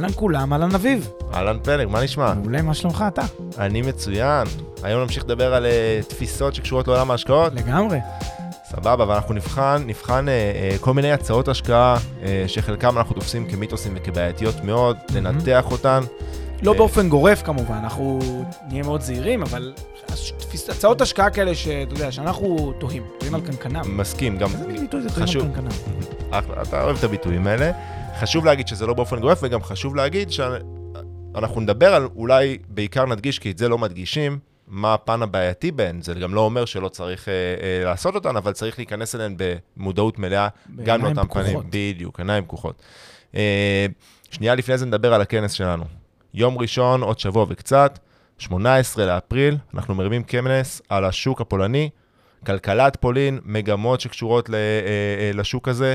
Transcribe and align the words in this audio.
אהלן 0.00 0.12
כולם, 0.14 0.52
אהלן 0.52 0.74
אביב. 0.74 1.10
אהלן 1.34 1.58
פלג, 1.62 1.88
מה 1.88 2.02
נשמע? 2.04 2.34
מעולה, 2.34 2.62
מה 2.62 2.74
שלומך 2.74 3.04
אתה? 3.08 3.22
אני 3.58 3.82
מצוין. 3.82 4.46
היום 4.82 5.02
נמשיך 5.02 5.24
לדבר 5.24 5.54
על 5.54 5.66
אה, 5.66 6.04
תפיסות 6.06 6.54
שקשורות 6.54 6.88
לעולם 6.88 7.10
ההשקעות. 7.10 7.54
לגמרי. 7.54 7.98
סבבה, 8.70 9.08
ואנחנו 9.08 9.34
נבחן, 9.34 9.82
נבחן 9.86 10.26
uh, 10.26 10.30
uh, 10.78 10.82
כל 10.82 10.94
מיני 10.94 11.12
הצעות 11.12 11.48
השקעה 11.48 11.96
uh, 11.96 12.24
שחלקם 12.46 12.98
אנחנו 12.98 13.14
תופסים 13.14 13.46
כמיתוסים 13.50 13.92
וכבעייתיות 13.96 14.64
מאוד, 14.64 14.96
לנתח 15.14 15.64
אותן. 15.70 16.00
לא 16.62 16.72
באופן 16.72 17.08
גורף 17.08 17.42
כמובן, 17.42 17.74
אנחנו 17.74 18.18
נהיה 18.68 18.82
מאוד 18.82 19.00
זהירים, 19.00 19.42
אבל 19.42 19.72
תפיס- 20.38 20.70
הצעות 20.70 21.00
השקעה 21.00 21.30
כאלה 21.30 21.54
שאתה 21.54 21.94
יודע, 21.94 22.12
שאנחנו 22.12 22.72
תוהים, 22.78 23.02
תוהים 23.18 23.34
על 23.34 23.40
קנקנם. 23.40 23.96
מסכים, 23.96 24.38
גם 24.38 24.48
איזה 24.52 24.66
ביטוי 24.66 25.00
זה 25.02 25.08
תוהים. 25.08 25.40
על 25.40 25.54
קנקנם? 25.54 25.68
אתה 26.68 26.82
אוהב 26.82 26.96
את 26.98 27.04
הביטויים 27.04 27.46
האלה. 27.46 27.70
חשוב 28.18 28.44
להגיד 28.44 28.68
שזה 28.68 28.86
לא 28.86 28.94
באופן 28.94 29.20
גורף, 29.20 29.38
וגם 29.42 29.62
חשוב 29.62 29.96
להגיד 29.96 30.30
שאנחנו 30.30 31.60
נדבר 31.60 31.94
על, 31.94 32.08
אולי 32.16 32.58
בעיקר 32.68 33.06
נדגיש, 33.06 33.38
כי 33.38 33.50
את 33.50 33.58
זה 33.58 33.68
לא 33.68 33.78
מדגישים, 33.78 34.38
מה 34.68 34.94
הפן 34.94 35.22
הבעייתי 35.22 35.72
בהן. 35.72 36.02
זה 36.02 36.14
גם 36.14 36.34
לא 36.34 36.40
אומר 36.40 36.64
שלא 36.64 36.88
צריך 36.88 37.28
אה, 37.28 37.32
אה, 37.34 37.84
לעשות 37.84 38.14
אותן, 38.14 38.36
אבל 38.36 38.52
צריך 38.52 38.78
להיכנס 38.78 39.14
אליהן 39.14 39.34
במודעות 39.36 40.18
מלאה, 40.18 40.48
גם 40.84 41.04
לאותם 41.04 41.28
פנים. 41.28 41.60
בדיוק, 41.70 42.20
עיניים 42.20 42.44
פקוחות. 42.44 42.82
אה, 43.34 43.86
שנייה 44.30 44.54
לפני 44.54 44.78
זה 44.78 44.86
נדבר 44.86 45.14
על 45.14 45.20
הכנס 45.20 45.52
שלנו. 45.52 45.84
יום 46.34 46.58
ראשון, 46.58 47.02
עוד 47.02 47.18
שבוע 47.18 47.46
וקצת, 47.48 47.98
18 48.38 49.06
לאפריל, 49.06 49.56
אנחנו 49.74 49.94
מרימים 49.94 50.22
כנס 50.24 50.82
על 50.88 51.04
השוק 51.04 51.40
הפולני, 51.40 51.90
כלכלת 52.46 52.96
פולין, 52.96 53.38
מגמות 53.44 54.00
שקשורות 54.00 54.50
אה, 54.50 54.56
אה, 54.56 55.30
לשוק 55.34 55.68
הזה, 55.68 55.94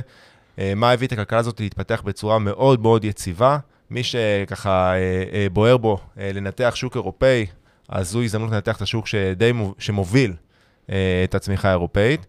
מה 0.75 0.92
הביא 0.92 1.08
את 1.08 1.11
הכלכלה 1.11 1.39
הזאת 1.39 1.59
להתפתח 1.59 2.02
בצורה 2.06 2.39
מאוד 2.39 2.80
מאוד 2.81 3.06
יציבה. 3.06 3.58
מי 3.89 4.03
שככה 4.03 4.94
אה, 4.94 4.98
אה, 5.34 5.48
בוער 5.53 5.78
בו 5.78 6.00
אה, 6.20 6.31
לנתח 6.34 6.72
שוק 6.75 6.95
אירופאי, 6.95 7.45
אז 7.89 8.09
זו 8.09 8.22
הזדמנות 8.22 8.52
לנתח 8.52 8.78
את 8.78 8.81
השוק 8.81 9.08
שדי 9.08 9.52
מו- 9.52 9.76
שמוביל 9.80 10.33
אה, 10.89 10.95
את 11.23 11.36
הצמיחה 11.36 11.67
האירופאית. 11.67 12.26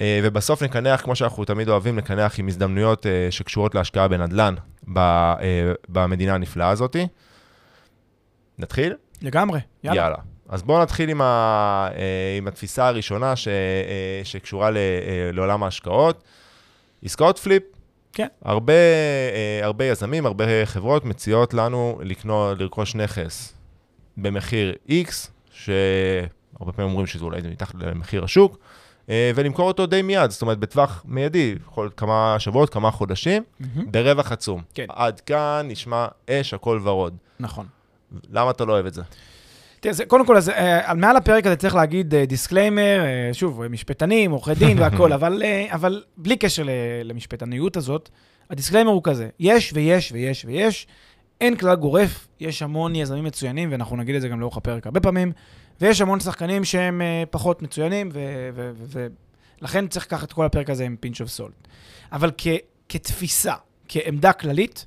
אה, 0.00 0.20
ובסוף 0.22 0.62
נקנח, 0.62 1.00
כמו 1.00 1.16
שאנחנו 1.16 1.44
תמיד 1.44 1.68
אוהבים, 1.68 1.96
נקנח 1.96 2.38
עם 2.38 2.48
הזדמנויות 2.48 3.06
אה, 3.06 3.26
שקשורות 3.30 3.74
להשקעה 3.74 4.08
בנדל"ן 4.08 4.54
ב- 4.92 4.98
אה, 4.98 5.34
במדינה 5.88 6.34
הנפלאה 6.34 6.68
הזאת. 6.68 6.96
נתחיל? 8.58 8.94
לגמרי, 9.22 9.60
יאללה. 9.84 10.02
יאללה. 10.02 10.16
אז 10.48 10.62
בואו 10.62 10.82
נתחיל 10.82 11.10
עם, 11.10 11.20
ה, 11.20 11.24
אה, 11.96 12.34
עם 12.38 12.46
התפיסה 12.48 12.88
הראשונה 12.88 13.36
ש, 13.36 13.48
אה, 13.48 13.54
שקשורה 14.24 14.70
ל, 14.70 14.76
אה, 14.76 14.80
לעולם 15.32 15.62
ההשקעות. 15.62 16.24
עסקאות 17.06 17.38
flip. 17.38 17.62
כן. 18.12 18.26
הרבה, 18.42 18.72
אה, 18.72 19.60
הרבה 19.62 19.84
יזמים, 19.84 20.26
הרבה 20.26 20.44
חברות 20.66 21.04
מציעות 21.04 21.54
לנו 21.54 22.00
לקנות, 22.02 22.60
לרכוש 22.60 22.94
נכס 22.94 23.54
במחיר 24.16 24.74
X, 24.88 25.10
שהרבה 25.50 26.72
פעמים 26.72 26.90
אומרים 26.90 27.06
שזה 27.06 27.24
אולי 27.24 27.40
מתחת 27.50 27.74
למחיר 27.74 28.24
השוק, 28.24 28.58
אה, 29.10 29.30
ולמכור 29.34 29.68
אותו 29.68 29.86
די 29.86 30.02
מיד, 30.02 30.30
זאת 30.30 30.42
אומרת 30.42 30.58
בטווח 30.58 31.02
מיידי, 31.08 31.54
יכול 31.66 31.90
כמה 31.96 32.36
שבועות, 32.38 32.70
כמה 32.70 32.90
חודשים, 32.90 33.42
מהמם. 33.60 33.92
ברווח 33.92 34.32
עצום. 34.32 34.62
כן. 34.74 34.86
עד 34.88 35.20
כאן 35.20 35.66
נשמע 35.68 36.06
אש, 36.30 36.54
הכל 36.54 36.80
ורוד. 36.82 37.16
נכון. 37.40 37.66
למה 38.30 38.50
אתה 38.50 38.64
לא 38.64 38.72
אוהב 38.72 38.86
את 38.86 38.94
זה? 38.94 39.02
תראה, 39.80 39.94
זה- 39.94 40.04
קודם 40.04 40.26
כל, 40.26 40.36
אז, 40.36 40.48
אה, 40.48 40.90
על 40.90 40.96
מעל 40.96 41.16
הפרק 41.16 41.46
הזה 41.46 41.56
צריך 41.56 41.74
להגיד 41.74 42.14
disclaimer, 42.14 43.00
שוב, 43.32 43.62
אה, 43.62 43.68
משפטנים, 43.68 44.30
עורכי 44.30 44.54
דין 44.54 44.78
והכול, 44.82 45.12
אבל, 45.12 45.42
אה, 45.44 45.66
אבל 45.70 46.02
בלי 46.16 46.36
קשר 46.36 46.62
ל- 46.62 46.70
למשפטניות 47.04 47.76
הזאת, 47.76 48.08
ה 48.50 48.54
disclaimer 48.54 48.90
הוא 48.90 49.00
כזה, 49.04 49.28
יש 49.40 49.72
ויש 49.74 50.12
ויש 50.12 50.44
ויש, 50.44 50.86
אין 51.40 51.56
כלל 51.56 51.74
גורף, 51.74 52.28
יש 52.40 52.62
המון 52.62 52.94
יזמים 52.94 53.24
מצוינים, 53.24 53.72
ואנחנו 53.72 53.96
נגיד 53.96 54.14
את 54.14 54.20
זה 54.20 54.28
גם 54.28 54.40
לאורך 54.40 54.56
הפרק 54.56 54.86
הרבה 54.86 55.00
פעמים, 55.00 55.32
ויש 55.80 56.00
המון 56.00 56.20
שחקנים 56.20 56.64
שהם 56.64 57.02
אה, 57.02 57.22
פחות 57.30 57.62
מצוינים, 57.62 58.08
ולכן 59.60 59.86
צריך 59.88 60.06
לקחת 60.06 60.28
את 60.28 60.32
כל 60.32 60.44
הפרק 60.46 60.70
הזה 60.70 60.84
עם 60.84 60.96
pinch 61.00 61.20
of 61.20 61.28
salt. 61.30 61.54
אבל 62.12 62.30
כ- 62.38 62.46
כתפיסה, 62.88 63.54
כעמדה 63.88 64.32
כללית, 64.32 64.86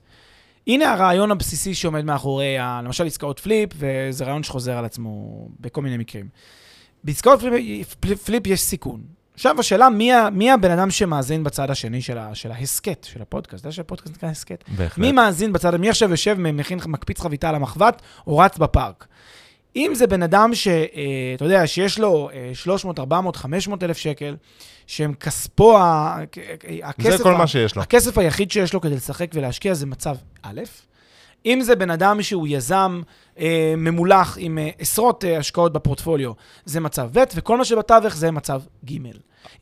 הנה 0.69 0.93
הרעיון 0.93 1.31
הבסיסי 1.31 1.73
שעומד 1.73 2.05
מאחורי, 2.05 2.57
ה- 2.57 2.81
למשל 2.83 3.07
עסקאות 3.07 3.39
flip, 3.39 3.69
וזה 3.75 4.25
רעיון 4.25 4.43
שחוזר 4.43 4.77
על 4.77 4.85
עצמו 4.85 5.47
בכל 5.59 5.81
מיני 5.81 5.97
מקרים. 5.97 6.27
בעסקאות 7.03 7.39
flip, 7.99 8.19
flip, 8.23 8.47
יש 8.47 8.61
סיכון. 8.61 9.01
עכשיו 9.33 9.59
השאלה, 9.59 9.89
מי, 9.89 10.11
מי 10.31 10.51
הבן 10.51 10.71
אדם 10.71 10.91
שמאזין 10.91 11.43
בצד 11.43 11.71
השני 11.71 12.01
של, 12.01 12.17
ה, 12.17 12.35
של 12.35 12.51
ההסכת, 12.51 13.07
של 13.09 13.21
הפודקאסט? 13.21 13.61
אתה 13.61 13.67
יודע 13.67 13.75
שהפודקאסט 13.75 14.15
נקרא 14.15 14.29
הסכת? 14.29 14.63
בהחלט. 14.77 14.97
מי 14.97 15.11
מאזין 15.11 15.53
בצד, 15.53 15.75
מי 15.75 15.89
עכשיו 15.89 16.11
יושב, 16.11 16.35
מכין, 16.39 16.79
מקפיץ 16.85 17.19
חביתה 17.19 17.49
על 17.49 17.55
המחבת, 17.55 18.01
או 18.27 18.37
רץ 18.37 18.57
בפארק? 18.57 19.07
אם 19.75 19.91
זה 19.95 20.07
בן 20.07 20.23
אדם 20.23 20.55
שאתה 20.55 21.45
יודע, 21.45 21.67
שיש 21.67 21.99
לו 21.99 22.29
אה, 22.33 22.51
300, 22.53 22.99
400, 22.99 23.35
500 23.35 23.83
אלף 23.83 23.97
שקל, 23.97 24.35
שהם 24.87 25.13
כספו, 25.13 25.77
ה- 25.77 26.17
הכסף... 26.83 27.17
זה 27.17 27.23
כל 27.23 27.33
ה- 27.35 27.37
מה 27.37 27.47
שיש 27.47 27.75
לו. 27.75 27.81
הכסף 27.81 28.17
היחיד 28.17 28.51
שיש 28.51 28.73
לו 28.73 28.81
כדי 28.81 28.95
לשחק 28.95 29.27
ולהשקיע 29.33 29.73
זה 29.73 29.85
מצב 29.85 30.15
א', 30.43 30.61
אם 31.45 31.59
זה 31.61 31.75
בן 31.75 31.91
אדם 31.91 32.21
שהוא 32.21 32.47
יזם 32.49 33.01
אה, 33.39 33.73
ממולח 33.77 34.37
עם 34.39 34.57
אה, 34.57 34.69
עשרות 34.79 35.25
אה, 35.25 35.37
השקעות 35.37 35.73
בפורטפוליו, 35.73 36.31
זה 36.65 36.79
מצב 36.79 37.09
ב', 37.13 37.23
וכל 37.35 37.57
מה 37.57 37.65
שבתווך 37.65 38.15
זה 38.15 38.31
מצב 38.31 38.61
ג'. 38.85 38.97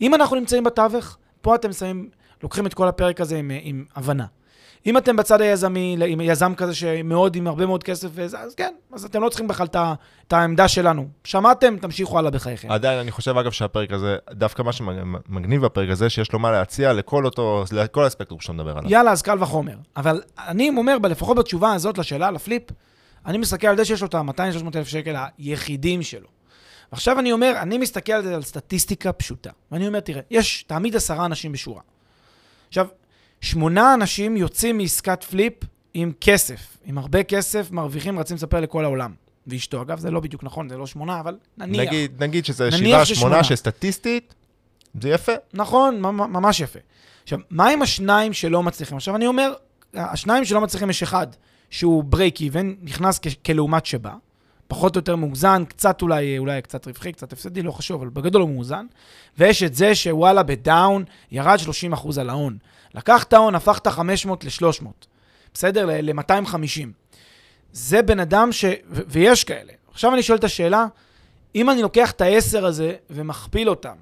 אם 0.01 0.15
אנחנו 0.15 0.35
נמצאים 0.35 0.63
בתווך, 0.63 1.17
פה 1.41 1.55
אתם 1.55 1.73
שמים, 1.73 2.09
לוקחים 2.43 2.65
את 2.65 2.73
כל 2.73 2.87
הפרק 2.87 3.21
הזה 3.21 3.37
עם, 3.37 3.51
אה, 3.51 3.59
עם 3.61 3.85
הבנה. 3.95 4.25
אם 4.85 4.97
אתם 4.97 5.15
בצד 5.15 5.41
היזמי, 5.41 5.97
עם 6.07 6.21
יזם 6.21 6.53
כזה 6.55 6.75
שמאוד, 6.75 7.35
עם 7.35 7.47
הרבה 7.47 7.65
מאוד 7.65 7.83
כסף, 7.83 8.19
אז 8.19 8.55
כן, 8.55 8.73
אז 8.91 9.05
אתם 9.05 9.21
לא 9.21 9.29
צריכים 9.29 9.47
בכלל 9.47 9.67
את 10.27 10.33
העמדה 10.33 10.67
שלנו. 10.67 11.07
שמעתם, 11.23 11.77
תמשיכו 11.77 12.19
הלאה 12.19 12.31
בחייכם. 12.31 12.71
עדיין, 12.71 12.99
אני 12.99 13.11
חושב, 13.11 13.37
אגב, 13.37 13.51
שהפרק 13.51 13.91
הזה, 13.91 14.17
דווקא 14.31 14.61
מה 14.61 14.71
שמגניב 14.71 15.65
בפרק 15.65 15.89
הזה, 15.89 16.09
שיש 16.09 16.33
לו 16.33 16.39
מה 16.39 16.51
להציע 16.51 16.93
לכל 16.93 17.25
אותו, 17.25 17.63
לכל 17.71 18.05
הספקטרום 18.05 18.39
שאתה 18.39 18.53
מדבר 18.53 18.77
עליו. 18.77 18.91
יאללה, 18.91 19.11
אז 19.11 19.21
קל 19.21 19.43
וחומר. 19.43 19.75
אבל 19.97 20.21
אני 20.47 20.69
אומר, 20.77 20.97
לפחות 20.97 21.37
בתשובה 21.37 21.73
הזאת 21.73 21.97
לשאלה, 21.97 22.31
לפליפ, 22.31 22.63
אני 23.25 23.37
מסתכל 23.37 23.67
על 23.67 23.77
זה 23.77 23.85
שיש 23.85 24.01
לו 24.01 24.07
את 24.07 24.15
ה-200-300 24.15 24.77
אלף 24.77 24.87
שקל 24.87 25.15
היחידים 25.37 26.03
שלו. 26.03 26.27
עכשיו 26.91 27.19
אני 27.19 27.31
אומר, 27.31 27.53
אני 27.61 27.77
מסתכל 27.77 28.11
על 28.11 28.23
זה 28.23 28.35
על 28.35 28.43
סטטיסטיקה 28.43 29.11
פשוטה. 29.11 29.49
ואני 29.71 29.87
אומר, 29.87 29.99
תראה, 29.99 30.21
יש, 30.31 30.63
תעמיד 30.63 30.95
עשרה 30.95 31.25
אנשים 31.25 31.51
בשורה. 31.51 31.81
עכשיו, 32.67 32.87
שמונה 33.41 33.93
אנשים 33.93 34.37
יוצאים 34.37 34.77
מעסקת 34.77 35.23
פליפ 35.23 35.53
עם 35.93 36.11
כסף, 36.21 36.77
עם 36.85 36.97
הרבה 36.97 37.23
כסף, 37.23 37.71
מרוויחים, 37.71 38.19
רצים 38.19 38.35
לספר 38.37 38.59
לכל 38.61 38.83
העולם. 38.83 39.13
ואשתו, 39.47 39.81
אגב, 39.81 39.99
זה 39.99 40.11
לא 40.11 40.19
בדיוק 40.19 40.43
נכון, 40.43 40.69
זה 40.69 40.77
לא 40.77 40.87
שמונה, 40.87 41.19
אבל 41.19 41.37
נניח. 41.57 41.81
נגיד, 41.81 42.23
נגיד 42.23 42.45
שזה 42.45 42.71
שבעה. 42.71 43.05
שמונה, 43.05 43.43
שסטטיסטית, 43.43 44.33
זה 45.01 45.09
יפה. 45.09 45.31
נכון, 45.53 46.01
ממ- 46.01 46.33
ממש 46.33 46.59
יפה. 46.59 46.79
עכשיו, 47.23 47.39
מה 47.49 47.69
עם 47.69 47.81
השניים 47.81 48.33
שלא 48.33 48.63
מצליחים? 48.63 48.97
עכשיו, 48.97 49.15
אני 49.15 49.27
אומר, 49.27 49.53
השניים 49.93 50.45
שלא 50.45 50.61
מצליחים 50.61 50.89
יש 50.89 51.03
אחד 51.03 51.27
שהוא 51.69 52.03
break 52.11 52.37
even, 52.37 52.65
נכנס 52.81 53.19
כ- 53.21 53.45
כלעומת 53.45 53.85
שבא, 53.85 54.11
פחות 54.67 54.95
או 54.95 54.99
יותר 54.99 55.15
מאוזן, 55.15 55.63
קצת 55.67 56.01
אולי, 56.01 56.37
אולי 56.37 56.61
קצת 56.61 56.87
רווחי, 56.87 57.11
קצת 57.11 57.33
הפסדי, 57.33 57.61
לא 57.61 57.71
חשוב, 57.71 58.01
אבל 58.01 58.09
בגדול 58.09 58.41
הוא 58.41 58.49
מאוזן. 58.49 58.85
ויש 59.37 59.63
את 59.63 59.73
זה 59.75 59.95
שוואלה, 59.95 60.43
בדאון, 60.43 61.03
ירד 61.31 61.57
30% 61.93 62.19
על 62.19 62.29
ההון. 62.29 62.57
לקח 62.97 63.23
את 63.23 63.33
ההון, 63.33 63.55
הפך 63.55 63.77
את 63.77 63.87
ה-500 63.87 64.29
ל-300. 64.43 64.85
בסדר? 65.53 65.85
ל-250. 66.01 66.87
זה 67.71 68.01
בן 68.01 68.19
אדם 68.19 68.51
ש... 68.51 68.65
ו- 68.65 69.01
ויש 69.07 69.43
כאלה. 69.43 69.73
עכשיו 69.91 70.13
אני 70.13 70.23
שואל 70.23 70.37
את 70.37 70.43
השאלה, 70.43 70.85
אם 71.55 71.69
אני 71.69 71.81
לוקח 71.81 72.11
את 72.11 72.21
ה-10 72.21 72.65
הזה 72.65 72.95
ומכפיל 73.09 73.69
אותם, 73.69 73.95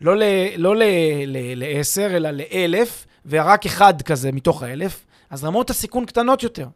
לא 0.00 0.16
ל-10, 0.16 0.24
לא 0.56 0.76
ל- 0.76 0.82
ל- 1.26 1.64
ל- 1.64 1.96
אלא 1.98 2.30
ל-1,000, 2.30 2.88
ורק 3.26 3.66
אחד 3.66 4.02
כזה 4.02 4.32
מתוך 4.32 4.62
ה-1,000, 4.62 4.92
אז 5.30 5.44
רמות 5.44 5.70
הסיכון 5.70 6.06
קטנות 6.06 6.42
יותר. 6.42 6.68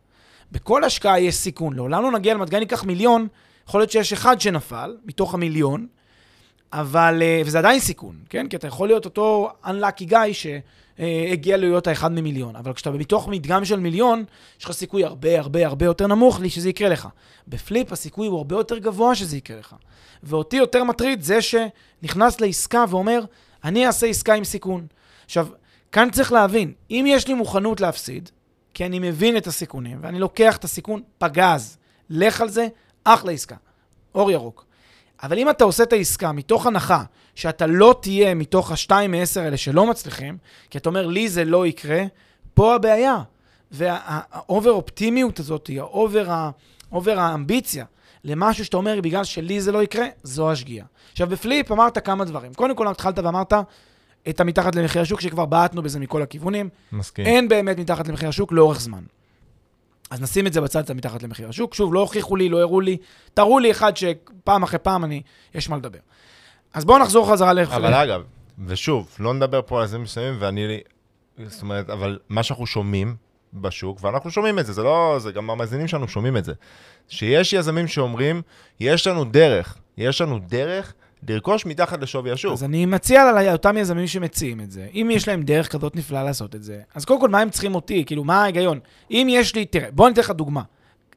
בכל 0.52 0.84
השקעה 0.84 1.20
יש 1.20 1.34
סיכון. 1.34 1.76
לעולם 1.76 2.02
לא 2.02 2.12
נגיע 2.12 2.34
למדגן 2.34 2.60
ייקח 2.60 2.84
מיליון, 2.84 3.28
יכול 3.68 3.80
להיות 3.80 3.90
שיש 3.90 4.12
אחד 4.12 4.40
שנפל 4.40 4.96
מתוך 5.04 5.34
המיליון, 5.34 5.86
אבל, 6.72 7.22
אה, 7.22 7.42
וזה 7.46 7.58
עדיין 7.58 7.80
סיכון, 7.80 8.16
כן? 8.28 8.48
כי 8.48 8.56
אתה 8.56 8.66
יכול 8.66 8.88
להיות 8.88 9.04
אותו 9.04 9.52
unlucky 9.64 10.10
guy 10.10 10.32
שהגיע 10.98 11.56
להיות 11.56 11.86
האחד 11.86 12.12
ממיליון. 12.12 12.56
אבל 12.56 12.72
כשאתה 12.72 12.90
מתוך 12.90 13.28
מדגם 13.28 13.64
של 13.64 13.80
מיליון, 13.80 14.24
יש 14.58 14.64
לך 14.64 14.72
סיכוי 14.72 15.04
הרבה 15.04 15.38
הרבה 15.38 15.66
הרבה 15.66 15.86
יותר 15.86 16.06
נמוך 16.06 16.40
לי 16.40 16.50
שזה 16.50 16.68
יקרה 16.68 16.88
לך. 16.88 17.08
בפליפ 17.48 17.92
הסיכוי 17.92 18.26
הוא 18.26 18.38
הרבה 18.38 18.56
יותר 18.56 18.78
גבוה 18.78 19.14
שזה 19.14 19.36
יקרה 19.36 19.58
לך. 19.58 19.76
ואותי 20.22 20.56
יותר 20.56 20.84
מטריד 20.84 21.22
זה 21.22 21.38
שנכנס 21.42 22.40
לעסקה 22.40 22.84
ואומר, 22.88 23.24
אני 23.64 23.86
אעשה 23.86 24.06
עסקה 24.06 24.34
עם 24.34 24.44
סיכון. 24.44 24.86
עכשיו, 25.24 25.48
כאן 25.92 26.10
צריך 26.10 26.32
להבין, 26.32 26.72
אם 26.90 27.04
יש 27.08 27.28
לי 27.28 27.34
מוכנות 27.34 27.80
להפסיד, 27.80 28.30
כי 28.74 28.86
אני 28.86 28.98
מבין 28.98 29.36
את 29.36 29.46
הסיכונים, 29.46 29.98
ואני 30.00 30.18
לוקח 30.18 30.56
את 30.56 30.64
הסיכון 30.64 31.02
פגז, 31.18 31.78
לך 32.10 32.40
על 32.40 32.48
זה, 32.48 32.68
אחלה 33.04 33.32
עסקה. 33.32 33.56
אור 34.14 34.30
ירוק. 34.30 34.64
אבל 35.24 35.38
אם 35.38 35.50
אתה 35.50 35.64
עושה 35.64 35.82
את 35.82 35.92
העסקה 35.92 36.32
מתוך 36.32 36.66
הנחה 36.66 37.02
שאתה 37.34 37.66
לא 37.66 37.94
תהיה 38.00 38.34
מתוך 38.34 38.72
השתיים 38.72 39.10
מעשר 39.10 39.40
האלה 39.40 39.56
שלא 39.56 39.86
מצליחים, 39.86 40.36
כי 40.70 40.78
אתה 40.78 40.88
אומר, 40.88 41.06
לי 41.06 41.28
זה 41.28 41.44
לא 41.44 41.66
יקרה, 41.66 42.02
פה 42.54 42.74
הבעיה. 42.74 43.22
וה 43.70 44.04
over 44.04 44.70
אופטימיות 44.70 45.40
הזאת, 45.40 45.70
ה 46.90 46.96
over 46.96 47.18
האמביציה 47.18 47.84
למשהו 48.24 48.64
שאתה 48.64 48.76
אומר, 48.76 49.00
בגלל 49.00 49.24
שלי 49.24 49.60
זה 49.60 49.72
לא 49.72 49.82
יקרה, 49.82 50.06
זו 50.22 50.50
השגיאה. 50.50 50.84
עכשיו, 51.12 51.28
ב 51.28 51.37
flip 51.37 51.72
אמרת 51.72 51.98
כמה 51.98 52.24
דברים. 52.24 52.54
קודם 52.54 52.76
כל, 52.76 52.88
התחלת 52.88 53.18
ואמרת, 53.18 53.52
את 54.28 54.40
המתחת 54.40 54.74
למחיר 54.74 55.02
השוק, 55.02 55.20
שכבר 55.20 55.44
בעטנו 55.44 55.82
בזה 55.82 56.00
מכל 56.00 56.22
הכיוונים. 56.22 56.68
מסכים. 56.92 57.26
אין 57.26 57.48
באמת 57.48 57.78
מתחת 57.78 58.08
למחיר 58.08 58.28
השוק 58.28 58.52
לאורך 58.52 58.80
זמן. 58.80 59.02
אז 60.14 60.20
נשים 60.20 60.46
את 60.46 60.52
זה 60.52 60.60
בצד, 60.60 60.80
את 60.84 60.90
המתחת 60.90 61.22
למחיר 61.22 61.48
השוק. 61.48 61.74
שוב, 61.74 61.94
לא 61.94 62.00
הוכיחו 62.00 62.36
לי, 62.36 62.48
לא 62.48 62.60
הראו 62.60 62.80
לי, 62.80 62.96
תראו 63.34 63.58
לי 63.58 63.70
אחד 63.70 63.92
שפעם 63.96 64.62
אחרי 64.62 64.78
פעם 64.78 65.04
אני, 65.04 65.22
יש 65.54 65.68
מה 65.68 65.76
לדבר. 65.76 65.98
אז 66.74 66.84
בואו 66.84 66.98
נחזור 66.98 67.30
חזרה 67.32 67.52
ל... 67.52 67.60
אבל 67.60 67.94
אגב, 67.94 68.22
ושוב, 68.66 69.16
לא 69.18 69.34
נדבר 69.34 69.60
פה 69.66 69.80
על 69.80 69.86
זה 69.86 69.98
מסוימים, 69.98 70.36
ואני, 70.38 70.80
זאת 71.46 71.62
אומרת, 71.62 71.90
אבל 71.90 72.18
מה 72.28 72.42
שאנחנו 72.42 72.66
שומעים 72.66 73.16
בשוק, 73.54 73.98
ואנחנו 74.04 74.30
שומעים 74.30 74.58
את 74.58 74.66
זה, 74.66 74.72
זה 74.72 74.82
לא, 74.82 75.16
זה 75.18 75.32
גם 75.32 75.50
המאזינים 75.50 75.88
שלנו 75.88 76.08
שומעים 76.08 76.36
את 76.36 76.44
זה, 76.44 76.52
שיש 77.08 77.52
יזמים 77.52 77.88
שאומרים, 77.88 78.42
יש 78.80 79.06
לנו 79.06 79.24
דרך, 79.24 79.78
יש 79.96 80.20
לנו 80.20 80.38
דרך 80.38 80.94
לרכוש 81.28 81.66
מתחת 81.66 82.02
לשווי 82.02 82.30
השוק. 82.30 82.52
אז 82.52 82.64
אני 82.64 82.86
מציע 82.86 83.32
לאותם 83.32 83.76
יזמים 83.76 84.06
שמציעים 84.06 84.60
את 84.60 84.70
זה, 84.70 84.86
אם 84.94 85.08
יש 85.12 85.28
להם 85.28 85.42
דרך 85.42 85.72
כזאת 85.72 85.96
נפלאה 85.96 86.24
לעשות 86.24 86.54
את 86.54 86.62
זה, 86.62 86.80
אז 86.94 87.04
קודם 87.04 87.20
כל, 87.20 87.28
מה 87.28 87.40
הם 87.40 87.50
צריכים 87.50 87.74
אותי? 87.74 88.04
כאילו, 88.06 88.24
מה 88.24 88.42
ההיגיון? 88.42 88.80
אם 89.10 89.26
יש 89.30 89.54
לי, 89.54 89.64
תראה, 89.64 89.90
בוא 89.90 90.08
ניתן 90.08 90.20
לך 90.20 90.30
דוגמה. 90.30 90.62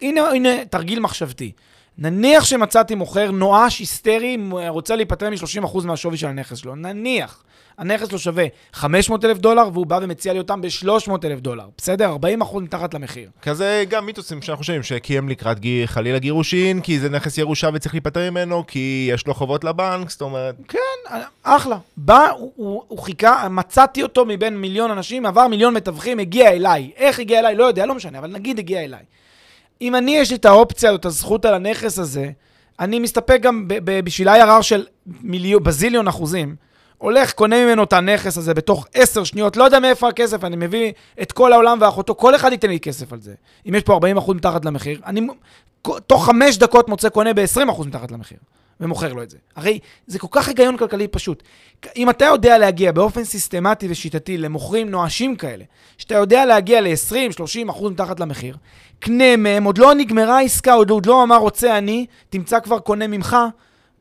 הנה, 0.01 0.21
הנה 0.21 0.49
תרגיל 0.69 0.99
מחשבתי. 0.99 1.51
נניח 1.97 2.45
שמצאתי 2.45 2.95
מוכר 2.95 3.31
נואש 3.31 3.79
היסטרי, 3.79 4.37
רוצה 4.67 4.95
להיפטר 4.95 5.29
מ-30% 5.29 5.85
מהשווי 5.85 6.17
של 6.17 6.27
הנכס 6.27 6.57
שלו. 6.57 6.75
נניח. 6.75 7.43
הנכס 7.77 8.11
לא 8.11 8.17
שווה 8.17 8.45
500 8.73 9.25
אלף 9.25 9.37
דולר, 9.37 9.69
והוא 9.73 9.85
בא 9.85 9.99
ומציע 10.01 10.33
לי 10.33 10.39
אותם 10.39 10.61
ב-300 10.61 11.11
אלף 11.23 11.39
דולר. 11.39 11.65
בסדר? 11.77 12.05
40 12.05 12.41
אחוז 12.41 12.63
מתחת 12.63 12.93
למחיר. 12.93 13.29
כזה 13.41 13.83
גם 13.89 14.05
מיתוסים 14.05 14.41
שאנחנו 14.41 14.57
חושבים, 14.57 14.83
שכי 14.83 15.17
הם 15.17 15.29
לקראת 15.29 15.59
גיר, 15.59 15.87
חלילה 15.87 16.19
גירושין, 16.19 16.81
כי 16.81 16.99
זה 16.99 17.09
נכס 17.09 17.37
ירושה 17.37 17.69
וצריך 17.73 17.93
להיפטר 17.93 18.31
ממנו, 18.31 18.63
כי 18.67 19.09
יש 19.13 19.27
לו 19.27 19.33
חובות 19.33 19.63
לבנק, 19.63 20.09
זאת 20.09 20.21
אומרת... 20.21 20.55
כן, 20.67 20.79
אחלה. 21.43 21.77
בא, 21.97 22.29
הוא, 22.37 22.51
הוא, 22.55 22.83
הוא 22.87 22.99
חיכה, 22.99 23.49
מצאתי 23.49 24.03
אותו 24.03 24.25
מבין 24.25 24.57
מיליון 24.57 24.91
אנשים, 24.91 25.25
עבר 25.25 25.47
מיליון 25.47 25.73
מתווכים, 25.73 26.19
הגיע 26.19 26.51
אליי. 26.51 26.91
איך 26.95 27.19
הגיע 27.19 27.39
אליי? 27.39 27.55
לא 27.55 27.63
יודע, 27.63 27.85
לא 27.85 27.95
משנה, 27.95 28.19
אבל 28.19 28.31
נגיד 28.31 28.59
הגיע 28.59 28.83
אליי. 28.83 29.03
אם 29.81 29.95
אני, 29.95 30.17
יש 30.17 30.29
לי 30.29 30.35
את 30.35 30.45
האופציה, 30.45 30.95
את 30.95 31.05
הזכות 31.05 31.45
על 31.45 31.53
הנכס 31.53 31.99
הזה, 31.99 32.29
אני 32.79 32.99
מסתפק 32.99 33.39
גם 33.41 33.65
בשביל 33.85 34.29
IRR 34.29 34.61
של 34.61 34.85
מיליון, 35.21 35.63
בזיליון 35.63 36.07
אחוזים. 36.07 36.66
הולך, 36.97 37.33
קונה 37.33 37.65
ממנו 37.65 37.83
את 37.83 37.93
הנכס 37.93 38.37
הזה 38.37 38.53
בתוך 38.53 38.87
עשר 38.93 39.23
שניות, 39.23 39.57
לא 39.57 39.63
יודע 39.63 39.79
מאיפה 39.79 40.09
הכסף, 40.09 40.43
אני 40.43 40.55
מביא 40.55 40.91
את 41.21 41.31
כל 41.31 41.53
העולם 41.53 41.77
ואחותו, 41.81 42.15
כל 42.15 42.35
אחד 42.35 42.51
ייתן 42.51 42.69
לי 42.69 42.79
כסף 42.79 43.13
על 43.13 43.21
זה. 43.21 43.33
אם 43.69 43.75
יש 43.75 43.83
פה 43.83 43.99
40% 44.27 44.33
מתחת 44.33 44.65
למחיר, 44.65 45.01
אני 45.05 45.27
תוך 46.07 46.25
חמש 46.25 46.57
דקות 46.57 46.89
מוצא 46.89 47.09
קונה 47.09 47.33
ב-20% 47.33 47.87
מתחת 47.87 48.11
למחיר, 48.11 48.37
ומוכר 48.79 49.13
לו 49.13 49.23
את 49.23 49.29
זה. 49.29 49.37
הרי 49.55 49.79
זה 50.07 50.19
כל 50.19 50.27
כך 50.31 50.47
היגיון 50.47 50.77
כלכלי 50.77 51.07
פשוט. 51.07 51.43
אם 51.95 52.09
אתה 52.09 52.25
יודע 52.25 52.57
להגיע 52.57 52.91
באופן 52.91 53.23
סיסטמטי 53.23 53.87
ושיטתי 53.89 54.37
למוכרים 54.37 54.89
נואשים 54.89 55.35
כאלה, 55.35 55.63
שאתה 55.97 56.15
יודע 56.15 56.45
להגיע 56.45 56.81
ל-20-30% 56.81 57.89
מתחת 57.89 58.19
למחיר, 58.19 58.57
קנה 58.99 59.35
מהם, 59.35 59.63
עוד 59.63 59.77
לא 59.77 59.93
נגמרה 59.93 60.37
העסקה, 60.37 60.73
עוד, 60.73 60.89
עוד 60.89 61.05
לא 61.05 61.23
אמר 61.23 61.37
רוצה 61.37 61.77
אני, 61.77 62.05
תמצא 62.29 62.59
כבר 62.59 62.79
קונה 62.79 63.07
ממך, 63.07 63.37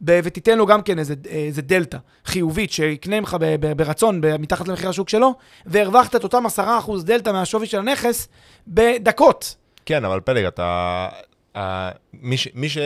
ותיתן 0.02 0.58
לו 0.58 0.66
גם 0.66 0.82
כן 0.82 0.98
איזה, 0.98 1.14
איזה 1.28 1.62
דלתא 1.62 1.98
חיובית 2.24 2.72
שיקנה 2.72 3.20
ממך 3.20 3.36
ברצון 3.76 4.20
מתחת 4.38 4.68
למחיר 4.68 4.88
השוק 4.88 5.08
שלו, 5.08 5.34
והרווחת 5.66 6.16
את 6.16 6.24
אותם 6.24 6.46
10% 6.46 6.60
דלתא 7.02 7.30
מהשווי 7.30 7.66
של 7.66 7.78
הנכס 7.78 8.28
בדקות. 8.68 9.56
כן, 9.86 10.04
אבל 10.04 10.20
פלג, 10.20 10.44
אתה... 10.44 11.08
Uh, 11.56 11.58
מי 12.12 12.36
ש, 12.36 12.48
מי 12.54 12.68
ש, 12.68 12.78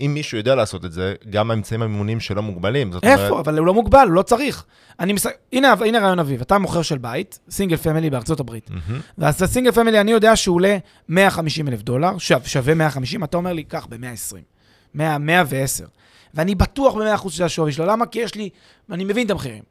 אם 0.00 0.10
מישהו 0.14 0.38
יודע 0.38 0.54
לעשות 0.54 0.84
את 0.84 0.92
זה, 0.92 1.14
גם 1.30 1.50
האמצעים 1.50 1.82
המימונים 1.82 2.20
שלו 2.20 2.42
מוגבלים. 2.42 2.92
זאת 2.92 3.04
איפה? 3.04 3.28
אומרת... 3.28 3.46
אבל 3.48 3.58
הוא 3.58 3.66
לא 3.66 3.74
מוגבל, 3.74 4.04
הוא 4.06 4.12
לא 4.12 4.22
צריך. 4.22 4.64
אני 5.00 5.12
מס... 5.12 5.26
הנה, 5.52 5.74
הנה 5.80 5.98
רעיון 5.98 6.18
אביב, 6.18 6.40
אתה 6.40 6.58
מוכר 6.58 6.82
של 6.82 6.98
בית, 6.98 7.38
single 7.50 7.76
family 7.76 8.10
בארצות 8.10 8.40
הברית. 8.40 8.68
Mm-hmm. 8.68 8.92
ואז 9.18 9.42
ה 9.42 9.46
single 9.46 9.72
family, 9.72 10.00
אני 10.00 10.10
יודע 10.10 10.36
שהוא 10.36 10.56
עולה 10.56 10.78
150 11.08 11.68
אלף 11.68 11.82
דולר, 11.82 12.18
שו, 12.18 12.34
שווה 12.44 12.74
150, 12.74 13.24
אתה 13.24 13.36
אומר 13.36 13.52
לי, 13.52 13.64
קח 13.64 13.86
ב-120, 13.86 14.36
100, 14.94 15.18
110. 15.18 15.84
ואני 16.34 16.54
בטוח 16.54 16.94
ב-100% 16.94 17.30
שזה 17.30 17.44
השווי 17.44 17.72
שלו. 17.72 17.86
למה? 17.86 18.06
כי 18.06 18.18
יש 18.18 18.34
לי, 18.34 18.48
אני 18.90 19.04
מבין 19.04 19.26
את 19.26 19.30
המחירים. 19.30 19.62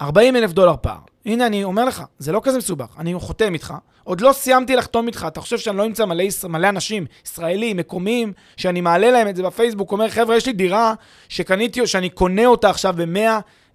40 0.00 0.36
אלף 0.36 0.52
דולר 0.52 0.74
פער. 0.80 0.98
הנה, 1.26 1.46
אני 1.46 1.64
אומר 1.64 1.84
לך, 1.84 2.02
זה 2.18 2.32
לא 2.32 2.40
כזה 2.44 2.58
מסובך. 2.58 2.86
אני 2.98 3.14
חותם 3.14 3.54
איתך. 3.54 3.74
עוד 4.04 4.20
לא 4.20 4.32
סיימתי 4.32 4.76
לחתום 4.76 5.06
איתך. 5.06 5.24
אתה 5.28 5.40
חושב 5.40 5.58
שאני 5.58 5.76
לא 5.76 5.86
אמצא 5.86 6.04
מלא, 6.04 6.24
מלא 6.48 6.68
אנשים, 6.68 7.06
ישראלים, 7.26 7.76
מקומיים, 7.76 8.32
שאני 8.56 8.80
מעלה 8.80 9.10
להם 9.10 9.28
את 9.28 9.36
זה 9.36 9.42
בפייסבוק, 9.42 9.92
אומר, 9.92 10.08
חבר'ה, 10.10 10.36
יש 10.36 10.46
לי 10.46 10.52
דירה 10.52 10.94
שקניתי, 11.28 11.86
שאני 11.86 12.10
קונה 12.10 12.46
אותה 12.46 12.70
עכשיו 12.70 12.94
ב-100, 12.96 13.18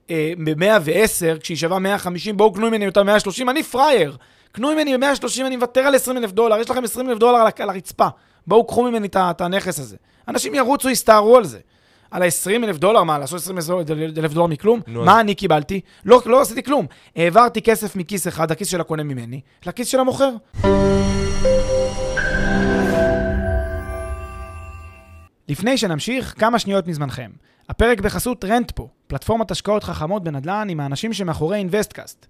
אה, 0.10 0.34
ב-110, 0.44 1.40
כשהיא 1.40 1.58
שווה 1.58 1.80
150, 1.80 2.38
בואו 2.38 2.54
קנו 2.54 2.68
ממני 2.68 2.88
אותה 2.88 3.04
130, 3.04 3.50
אני 3.50 3.64
פראייר. 3.64 4.18
קנו 4.52 4.74
ממני 4.74 4.98
ב-130, 4.98 5.42
אני 5.46 5.56
מוותר 5.56 5.82
על 5.82 5.96
20 5.96 6.18
אלף 6.18 6.32
דולר, 6.32 6.60
יש 6.60 6.70
לכם 6.70 6.84
20 6.84 7.10
אלף 7.10 7.18
דולר 7.18 7.38
על 7.60 7.70
הרצפה. 7.70 8.08
בואו 8.48 8.68
קחו 8.68 8.84
ממני 8.84 9.08
את 9.16 9.42
הנכס 9.42 9.80
הזה. 9.80 9.98
אנשים 10.28 10.56
ירוצו, 10.56 10.90
יסתערו 10.90 11.38
על 11.38 11.44
זה. 11.44 11.60
על 12.12 12.22
ה-20 12.22 12.64
אלף 12.64 12.78
דולר, 12.78 13.04
מה, 13.04 13.20
לעשות 13.20 13.40
20 13.40 13.58
אלף 14.18 14.34
דולר 14.34 14.48
מכלום? 14.48 14.80
נו, 14.88 15.06
מה. 15.06 15.20
אני 15.20 15.36
קיבלתי? 15.36 15.82
לא, 16.06 16.22
לא 16.26 16.42
עשיתי 16.42 16.64
כלום. 16.64 16.86
העברתי 17.16 17.62
כסף 17.62 17.96
מכיס 17.96 18.28
אחד, 18.28 18.52
הכיס 18.52 18.68
של 18.68 18.82
הקונה 18.82 19.04
ממני, 19.04 19.42
לכיס 19.66 19.88
של 19.88 20.00
המוכר. 20.00 20.30
לפני 25.48 25.78
שנמשיך, 25.78 26.34
כמה 26.38 26.60
שניות 26.60 26.88
מזמנכם. 26.88 27.32
הפרק 27.70 28.02
בחסות 28.02 28.46
Rentpo, 28.46 28.90
פלטפורמת 29.08 29.52
השקעות 29.52 29.84
חכמות 29.84 30.24
בנדל"ן 30.24 30.68
עם 30.70 30.80
האנשים 30.80 31.14
שמאחורי 31.14 31.58
אינווסטקאסט. 31.58 32.26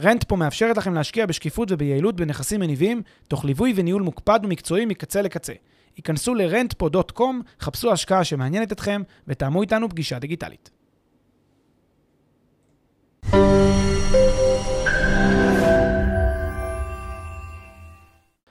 Rentpo 0.00 0.36
מאפשרת 0.36 0.76
לכם 0.76 0.94
להשקיע 0.94 1.26
בשקיפות 1.26 1.72
וביעילות 1.72 2.16
בנכסים 2.16 2.60
מניבים, 2.60 3.02
תוך 3.28 3.44
ליווי 3.44 3.72
וניהול 3.76 4.02
מוקפד 4.02 4.40
ומקצועי 4.42 4.86
מקצה 4.86 5.22
לקצה. 5.22 5.52
היכנסו 5.96 6.34
ל-rentpo.com, 6.34 7.22
חפשו 7.60 7.92
השקעה 7.92 8.24
שמעניינת 8.24 8.72
אתכם 8.72 9.02
ותתאמו 9.28 9.62
איתנו 9.62 9.88
פגישה 9.88 10.18
דיגיטלית. 10.18 10.70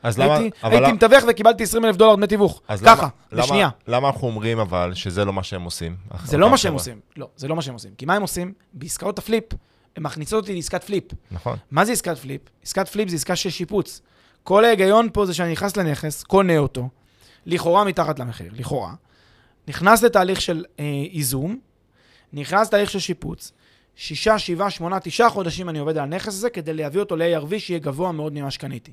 אז 0.03 0.17
למה... 0.17 0.35
הייתי, 0.35 0.57
אבל 0.63 0.73
הייתי 0.73 0.91
מתווך 0.91 1.23
וקיבלתי 1.27 1.63
20 1.63 1.85
אלף 1.85 1.95
דולר 1.95 2.15
דמי 2.15 2.27
תיווך. 2.27 2.61
ככה, 2.85 3.07
למה, 3.31 3.43
בשנייה. 3.43 3.69
למה 3.87 4.07
אנחנו 4.07 4.27
אומרים 4.27 4.59
אבל 4.59 4.93
שזה 4.93 5.25
לא 5.25 5.33
מה 5.33 5.43
שהם 5.43 5.63
עושים? 5.63 5.95
זה 6.25 6.37
לא 6.37 6.49
מה 6.49 6.57
שהם 6.57 6.73
עושים. 6.73 6.99
לא, 7.17 7.29
זה 7.35 7.47
לא 7.47 7.55
מה 7.55 7.61
שהם 7.61 7.73
עושים. 7.73 7.91
כי 7.97 8.05
מה 8.05 8.15
הם 8.15 8.21
עושים? 8.21 8.53
בעסקאות 8.73 9.19
ה 9.19 9.23
flip, 9.23 9.43
הם 9.95 10.03
מכניסות 10.03 10.43
אותי 10.43 10.55
לעסקת 10.55 10.83
flip. 10.83 11.03
נכון. 11.31 11.57
מה 11.71 11.85
זה 11.85 11.91
עסקת 11.91 12.17
flip? 12.17 12.41
עסקת 12.63 12.87
flip 12.87 13.09
זה 13.09 13.15
עסקה 13.15 13.35
של 13.35 13.49
שיפוץ. 13.49 14.01
כל 14.43 14.65
ההיגיון 14.65 15.09
פה 15.13 15.25
זה 15.25 15.33
שאני 15.33 15.51
נכנס 15.51 15.77
לנכס, 15.77 16.23
קונה 16.23 16.57
אותו, 16.57 16.89
לכאורה 17.45 17.83
מתחת 17.83 18.19
למחיר, 18.19 18.51
לכאורה, 18.55 18.93
נכנס 19.67 20.03
לתהליך 20.03 20.41
של 20.41 20.65
אה, 20.79 20.85
ייזום, 21.13 21.59
נכנס 22.33 22.67
לתהליך 22.67 22.89
של 22.89 22.99
שיפוץ, 22.99 23.51
שישה, 23.95 24.39
שבעה, 24.39 24.69
שמונה, 24.69 24.99
תשעה 24.99 25.29
חודשים 25.29 25.69
אני 25.69 25.79
עובד 25.79 25.97
על 25.97 26.03
הנכס 26.03 26.27
הזה 26.27 26.49
כדי 26.49 26.73
להביא 26.73 26.99
אותו 26.99 27.15
ל-ARV 27.15 27.59
שיהיה 27.59 27.79
גבוה 27.79 28.11
מאוד 28.11 28.33
ממה 28.33 28.51
שקניתי. 28.51 28.91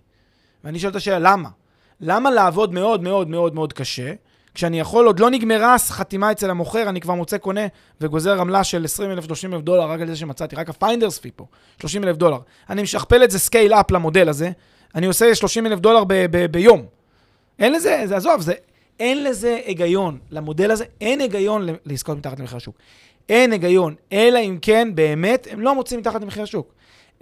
ואני 0.64 0.78
שואל 0.78 0.90
את 0.90 0.96
השאלה, 0.96 1.18
למה? 1.18 1.48
למה 2.00 2.30
לעבוד 2.30 2.72
מאוד 2.72 3.02
מאוד 3.02 3.28
מאוד 3.28 3.54
מאוד 3.54 3.72
קשה, 3.72 4.12
כשאני 4.54 4.80
יכול, 4.80 5.06
עוד 5.06 5.20
לא 5.20 5.30
נגמרה 5.30 5.76
חתימה 5.78 6.32
אצל 6.32 6.50
המוכר, 6.50 6.88
אני 6.88 7.00
כבר 7.00 7.14
מוצא 7.14 7.38
קונה 7.38 7.66
וגוזר 8.00 8.40
עמלה 8.40 8.64
של 8.64 8.84
20 8.84 9.10
אלף, 9.10 9.24
30 9.24 9.54
אלף 9.54 9.62
דולר 9.62 9.90
רק 9.90 10.00
על 10.00 10.06
זה 10.08 10.16
שמצאתי, 10.16 10.56
רק 10.56 10.68
ה 10.68 10.74
finder's 10.74 11.18
fee 11.18 11.30
פה, 11.36 11.46
30 11.80 12.04
אלף 12.04 12.16
דולר. 12.16 12.38
אני 12.70 12.82
משכפל 12.82 13.24
את 13.24 13.30
זה 13.30 13.38
scale 13.38 13.72
up 13.72 13.90
למודל 13.90 14.28
הזה, 14.28 14.50
אני 14.94 15.06
עושה 15.06 15.34
30 15.34 15.66
אלף 15.66 15.78
דולר 15.78 16.04
ב- 16.04 16.26
ב- 16.30 16.46
ביום. 16.46 16.86
אין 17.60 17.72
לזה, 17.72 18.02
זה 18.06 18.16
עזוב, 18.16 18.40
זה, 18.40 18.52
אין 19.00 19.24
לזה 19.24 19.58
היגיון. 19.66 20.18
למודל 20.30 20.70
הזה 20.70 20.84
אין 21.00 21.20
היגיון 21.20 21.66
לעסקאות 21.86 22.18
מתחת 22.18 22.40
למחיר 22.40 22.56
השוק. 22.56 22.74
אין 23.28 23.52
היגיון, 23.52 23.94
אלא 24.12 24.38
אם 24.38 24.58
כן 24.62 24.88
באמת 24.94 25.46
הם 25.50 25.60
לא 25.60 25.74
מוצאים 25.74 26.00
מתחת 26.00 26.22
למחיר 26.22 26.42
השוק. 26.42 26.72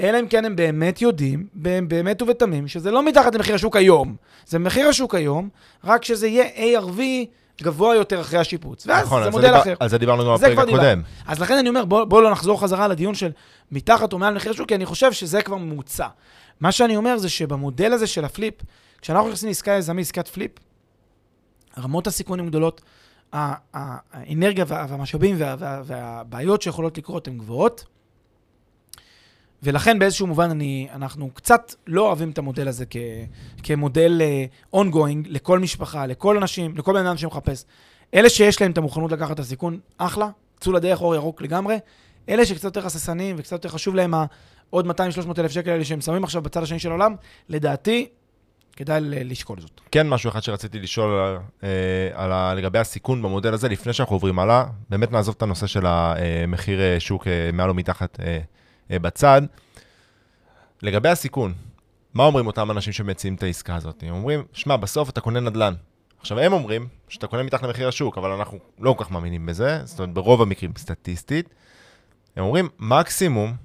אלא 0.01 0.21
אם 0.21 0.29
כן 0.29 0.45
הם 0.45 0.57
באמת 0.57 1.03
יודעים, 1.03 1.47
באמת 1.89 2.23
ובתמים, 2.23 2.69
שזה 2.69 2.91
לא 2.91 3.03
מתחת 3.03 3.35
למחיר 3.35 3.55
השוק 3.55 3.77
היום. 3.77 4.17
זה 4.47 4.59
מחיר 4.59 4.89
השוק 4.89 5.15
היום, 5.15 5.49
רק 5.85 6.05
שזה 6.05 6.27
יהיה 6.29 6.79
ARV 6.81 7.01
גבוה 7.63 7.95
יותר 7.95 8.21
אחרי 8.21 8.39
השיפוץ. 8.39 8.87
ואז 8.87 9.07
נכון, 9.07 9.25
זה 9.25 9.31
מודל 9.31 9.47
דיבר- 9.47 9.61
אחר. 9.61 9.75
על 9.81 9.89
זה 9.89 9.99
דיברנו 9.99 10.25
גם 10.31 10.37
זה 10.37 10.51
בפרק. 10.51 10.69
הקודם. 10.69 11.03
אז 11.27 11.41
לכן 11.41 11.55
אני 11.59 11.69
אומר, 11.69 11.85
בואו 11.85 12.07
בוא 12.07 12.23
לא 12.23 12.31
נחזור 12.31 12.61
חזרה 12.61 12.89
לדיון 12.89 13.15
של 13.15 13.31
מתחת 13.73 14.13
או 14.13 14.19
מעל 14.19 14.35
מחיר 14.35 14.53
השוק, 14.53 14.69
כי 14.69 14.75
אני 14.75 14.87
חושב 14.87 15.13
שזה 15.13 15.43
כבר 15.43 15.57
ממוצע. 15.57 16.07
מה 16.61 16.73
שאני 16.73 16.97
אומר 16.97 17.19
זה 17.19 17.29
שבמודל 17.29 17.93
הזה 17.93 18.07
של 18.07 18.25
ה 18.25 18.30
flip, 18.30 18.55
כשאנחנו 19.03 19.29
נכנסים 19.29 19.49
לעסקה 19.49 19.73
יזמית, 19.73 20.07
עסקת 20.07 20.29
flip, 20.29 20.51
רמות 21.79 22.07
הסיכונים 22.07 22.47
גדולות, 22.47 22.83
האנרגיה 23.33 24.65
וה- 24.69 24.87
והמשאבים 24.89 25.37
וה- 25.39 25.55
וה- 25.59 25.83
והבעיות 25.85 26.63
שיכולות 26.63 26.99
לקרות 26.99 27.29
הן 27.29 27.39
גבוהות, 27.39 27.85
ולכן 29.63 29.99
באיזשהו 29.99 30.27
מובן 30.27 30.51
אני, 30.51 30.89
אנחנו 30.93 31.31
קצת 31.35 31.75
לא 31.87 32.07
אוהבים 32.07 32.31
את 32.31 32.39
המודל 32.39 32.69
הזה 32.69 32.85
כ, 32.91 32.97
כמודל 33.63 34.23
uh, 34.75 34.77
לכל 35.27 35.59
משפחה, 35.59 36.07
לכל 36.07 36.37
אנשים, 36.37 36.77
לכל 36.77 36.93
בן 36.93 37.07
אדם 37.07 37.17
שמחפש. 37.17 37.65
אלה 38.15 38.29
שיש 38.29 38.61
להם 38.61 38.71
את 38.71 38.79
המוכנות 38.79 39.13
לקחת 39.13 39.35
את 39.35 39.39
הסיכון, 39.39 39.81
אחלה, 39.99 40.31
צאו 40.61 40.73
לדרך 40.73 41.01
אור 41.01 41.15
ירוק 41.15 41.43
לגמרי. 41.43 41.77
אלה 42.29 42.47
שקצת 42.47 42.65
יותר 42.65 42.87
הססנים 42.87 43.37
וקצת 43.39 43.53
יותר 43.53 43.69
חשוב 43.69 43.95
להם 43.95 44.15
העוד 44.15 44.87
200-300 44.87 44.91
אלף 45.39 45.51
שקל 45.51 45.71
האלה 45.71 45.85
שהם 45.85 46.01
שמים 46.01 46.25
עכשיו 46.25 46.43
בצד 46.43 46.63
השני 46.63 46.79
של 46.79 46.89
העולם, 46.89 47.15
לדעתי, 47.49 48.09
כדאי 48.79 49.01
לשקול 49.01 49.61
זאת. 49.61 49.81
כן, 49.91 50.09
משהו 50.09 50.31
אחד 50.31 50.41
שרציתי 50.41 50.79
לשאול 50.79 51.39
אה, 51.63 51.69
על 52.15 52.33
ה, 52.33 52.55
לגבי 52.55 52.79
הסיכון 52.79 53.23
במודל 53.23 53.55
הזה, 53.55 53.69
לפני 53.69 53.93
שאנחנו 53.93 54.17
עוברים 54.17 54.39
הלאה, 54.39 54.65
באמת 54.91 55.13
נעזוב 55.13 55.35
את 55.39 55.43
הנושא 55.43 55.67
של 55.67 55.87
המחיר 55.87 56.81
אה, 56.81 57.01
שוק 57.01 57.27
אה, 57.27 57.51
מעל 57.53 57.69
או 57.69 57.75
מתחת 57.75 58.21
אה, 58.21 58.39
אה, 58.91 58.99
בצד. 58.99 59.43
לגבי 60.83 61.09
הסיכון, 61.09 61.55
מה 62.15 62.25
אומרים 62.25 62.47
אותם 62.47 62.71
אנשים 62.71 62.93
שמציעים 62.93 63.35
את 63.35 63.43
העסקה 63.43 63.77
הזאת? 63.77 64.03
הם 64.03 64.15
אומרים, 64.15 64.45
שמע, 64.53 64.77
בסוף 64.77 65.11
אתה 65.11 65.21
קונה 65.21 65.41
נדל"ן. 65.41 65.75
עכשיו, 66.21 66.39
הם 66.39 66.53
אומרים 66.53 66.89
שאתה 67.09 67.27
קונה 67.27 67.43
מתחת 67.43 67.63
למחיר 67.63 67.89
השוק, 67.89 68.19
אבל 68.19 68.31
אנחנו 68.31 68.59
לא 68.81 68.93
כל 68.93 69.05
כך 69.05 69.11
מאמינים 69.11 69.47
בזה, 69.47 69.81
זאת 69.85 69.99
אומרת, 69.99 70.15
ברוב 70.15 70.43
המקרים 70.43 70.73
סטטיסטית. 70.79 71.49
הם 72.37 72.45
אומרים, 72.45 72.69
מקסימום, 72.79 73.57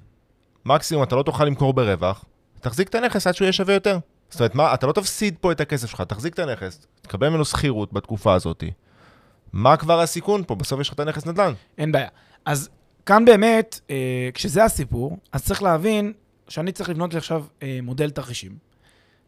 מקסימום 0.64 1.04
אתה 1.04 1.16
לא 1.16 1.22
תוכל 1.22 1.44
למכור 1.44 1.72
ברווח, 1.74 2.24
תחזיק 2.60 2.88
את 2.88 2.94
הנכס 2.94 3.26
עד 3.26 3.34
שהוא 3.34 3.44
יהיה 3.44 3.52
שווה 3.52 3.74
יותר. 3.74 3.98
זאת 4.34 4.40
אומרת, 4.40 4.54
מה, 4.54 4.74
אתה 4.74 4.86
לא 4.86 4.92
תפסיד 4.92 5.34
פה 5.40 5.52
את 5.52 5.60
הכסף 5.60 5.90
שלך, 5.90 6.00
תחזיק 6.00 6.34
את 6.34 6.38
הנכס, 6.38 6.86
תקבל 7.02 7.28
ממנו 7.28 7.44
שכירות 7.44 7.92
בתקופה 7.92 8.34
הזאת. 8.34 8.64
מה 9.52 9.76
כבר 9.76 10.00
הסיכון 10.00 10.42
פה? 10.46 10.54
בסוף 10.54 10.80
יש 10.80 10.88
לך 10.88 10.94
את 10.94 11.00
הנכס 11.00 11.26
נדל"ן. 11.26 11.52
אין 11.78 11.92
בעיה. 11.92 12.08
אז 12.44 12.68
כאן 13.06 13.24
באמת, 13.24 13.80
אה, 13.90 14.28
כשזה 14.34 14.64
הסיפור, 14.64 15.18
אז 15.32 15.44
צריך 15.44 15.62
להבין 15.62 16.12
שאני 16.48 16.72
צריך 16.72 16.90
לבנות 16.90 17.12
לי 17.12 17.18
עכשיו 17.18 17.44
אה, 17.62 17.78
מודל 17.82 18.10
תרחישים. 18.10 18.52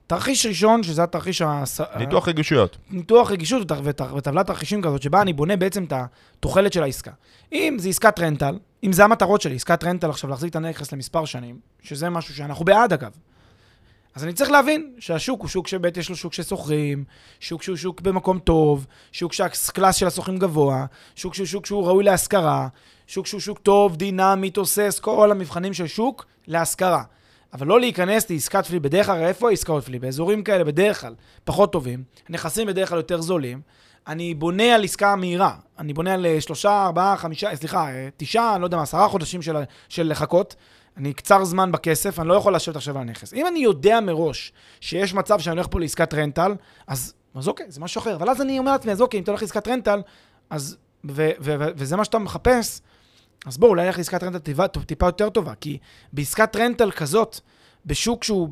תרחיש 0.06 0.46
ראשון, 0.46 0.82
שזה 0.82 1.02
התרחיש... 1.02 1.42
הס... 1.42 1.80
ניתוח 1.96 2.28
רגישויות. 2.28 2.76
ניתוח 2.90 3.30
רגישות 3.30 3.70
וט- 3.70 3.78
וט- 3.84 4.12
וטבלת 4.16 4.46
תרחישים 4.46 4.82
כזאת, 4.82 5.02
שבה 5.02 5.22
אני 5.22 5.32
בונה 5.32 5.56
בעצם 5.56 5.84
את 5.84 5.92
התוחלת 5.92 6.72
של 6.72 6.82
העסקה. 6.82 7.10
אם 7.52 7.76
זה 7.78 7.88
עסקת 7.88 8.18
רנטל, 8.20 8.58
אם 8.84 8.92
זה 8.92 9.04
המטרות 9.04 9.40
שלי, 9.40 9.54
עסקת 9.54 9.84
רנטל 9.84 10.10
עכשיו 10.10 10.30
להחזיק 10.30 10.50
את 10.50 10.56
הנכס 10.56 10.92
למספר 10.92 11.24
שנים, 11.24 11.58
שזה 11.82 12.10
משהו 12.10 12.34
שאנחנו 12.34 12.64
בעד 12.64 12.92
אגב. 12.92 13.10
אז 14.16 14.24
אני 14.24 14.32
צריך 14.32 14.50
להבין 14.50 14.92
שהשוק 14.98 15.40
הוא 15.40 15.48
שוק 15.48 15.68
שבאמת 15.68 15.96
יש 15.96 16.10
לו 16.10 16.16
שוק 16.16 16.32
של 16.32 16.42
שוכרים, 16.42 17.04
שוק 17.40 17.62
שהוא 17.62 17.76
שוק 17.76 18.00
במקום 18.00 18.38
טוב, 18.38 18.86
שוק 19.12 19.32
שה 19.32 19.56
class 19.56 19.96
של 19.96 20.06
השוכרים 20.06 20.38
גבוה, 20.38 20.86
שוק 21.16 21.34
שהוא 21.34 21.46
שוק 21.46 21.66
שהוא 21.66 21.86
ראוי 21.86 22.04
להשכרה, 22.04 22.68
שוק 23.06 23.26
שהוא 23.26 23.40
שוק 23.40 23.58
טוב, 23.58 23.96
דינמי, 23.96 24.50
תוסס, 24.50 25.00
כל 25.02 25.30
המבחנים 25.30 25.74
של 25.74 25.86
שוק 25.86 26.26
להשכרה. 26.46 27.02
אבל 27.52 27.66
לא 27.66 27.80
להיכנס 27.80 28.30
לעסקת 28.30 28.66
flip. 28.66 28.82
בדרך 28.82 29.06
כלל, 29.06 29.22
איפה 29.22 29.48
העסקאות 29.48 29.84
flip? 29.84 30.02
באזורים 30.02 30.42
כאלה 30.42 30.64
בדרך 30.64 31.00
כלל 31.00 31.14
פחות 31.44 31.72
טובים, 31.72 32.04
נכסים 32.28 32.66
בדרך 32.66 32.88
כלל 32.88 32.98
יותר 32.98 33.20
זולים. 33.20 33.60
אני 34.06 34.34
בונה 34.34 34.74
על 34.74 34.84
עסקה 34.84 35.16
מהירה. 35.16 35.54
אני 35.78 35.92
בונה 35.92 36.14
על 36.14 36.26
אה, 36.26 36.40
שלושה, 36.40 36.84
ארבעה, 36.84 37.16
חמישה, 37.16 37.56
סליחה, 37.56 37.88
אה, 37.88 38.08
תשעה, 38.16 38.58
לא 38.58 38.64
יודע 38.66 38.76
מה, 38.76 38.82
עשרה 38.82 39.08
חודשים 39.08 39.42
של, 39.42 39.56
של 39.88 40.10
לחכות. 40.10 40.56
אני 40.96 41.12
קצר 41.12 41.44
זמן 41.44 41.72
בכסף, 41.72 42.18
אני 42.20 42.28
לא 42.28 42.34
יכול 42.34 42.54
לשבת 42.54 42.76
עכשיו 42.76 42.96
על 42.96 43.02
הנכס. 43.02 43.34
אם 43.34 43.46
אני 43.46 43.58
יודע 43.58 44.00
מראש 44.00 44.52
שיש 44.80 45.14
מצב 45.14 45.38
שאני 45.40 45.56
הולך 45.56 45.66
פה 45.70 45.80
לעסקת 45.80 46.14
rental, 46.14 46.54
אז, 46.86 47.14
אז 47.34 47.48
אוקיי, 47.48 47.66
זה 47.68 47.80
משהו 47.80 48.00
אחר. 48.00 48.16
אבל 48.16 48.30
אז 48.30 48.40
אני 48.40 48.58
אומר 48.58 48.72
לעצמי, 48.72 48.92
אז 48.92 49.00
אוקיי, 49.00 49.18
אם 49.18 49.22
אתה 49.22 49.30
הולך 49.30 49.42
לעסקת 49.42 49.68
rental, 49.68 50.00
אז, 50.50 50.76
ו, 51.08 51.30
ו, 51.40 51.54
ו, 51.58 51.64
וזה 51.76 51.96
מה 51.96 52.04
שאתה 52.04 52.18
מחפש, 52.18 52.80
אז 53.46 53.58
בואו, 53.58 53.70
אולי 53.70 53.86
נלך 53.86 53.98
לעסקת 53.98 54.22
rental 54.22 54.38
טיפה, 54.38 54.68
טיפה 54.68 55.06
יותר 55.06 55.30
טובה. 55.30 55.54
כי 55.60 55.78
בעסקת 56.12 56.56
rental 56.56 56.90
כזאת, 56.90 57.40
בשוק 57.86 58.24
שהוא 58.24 58.48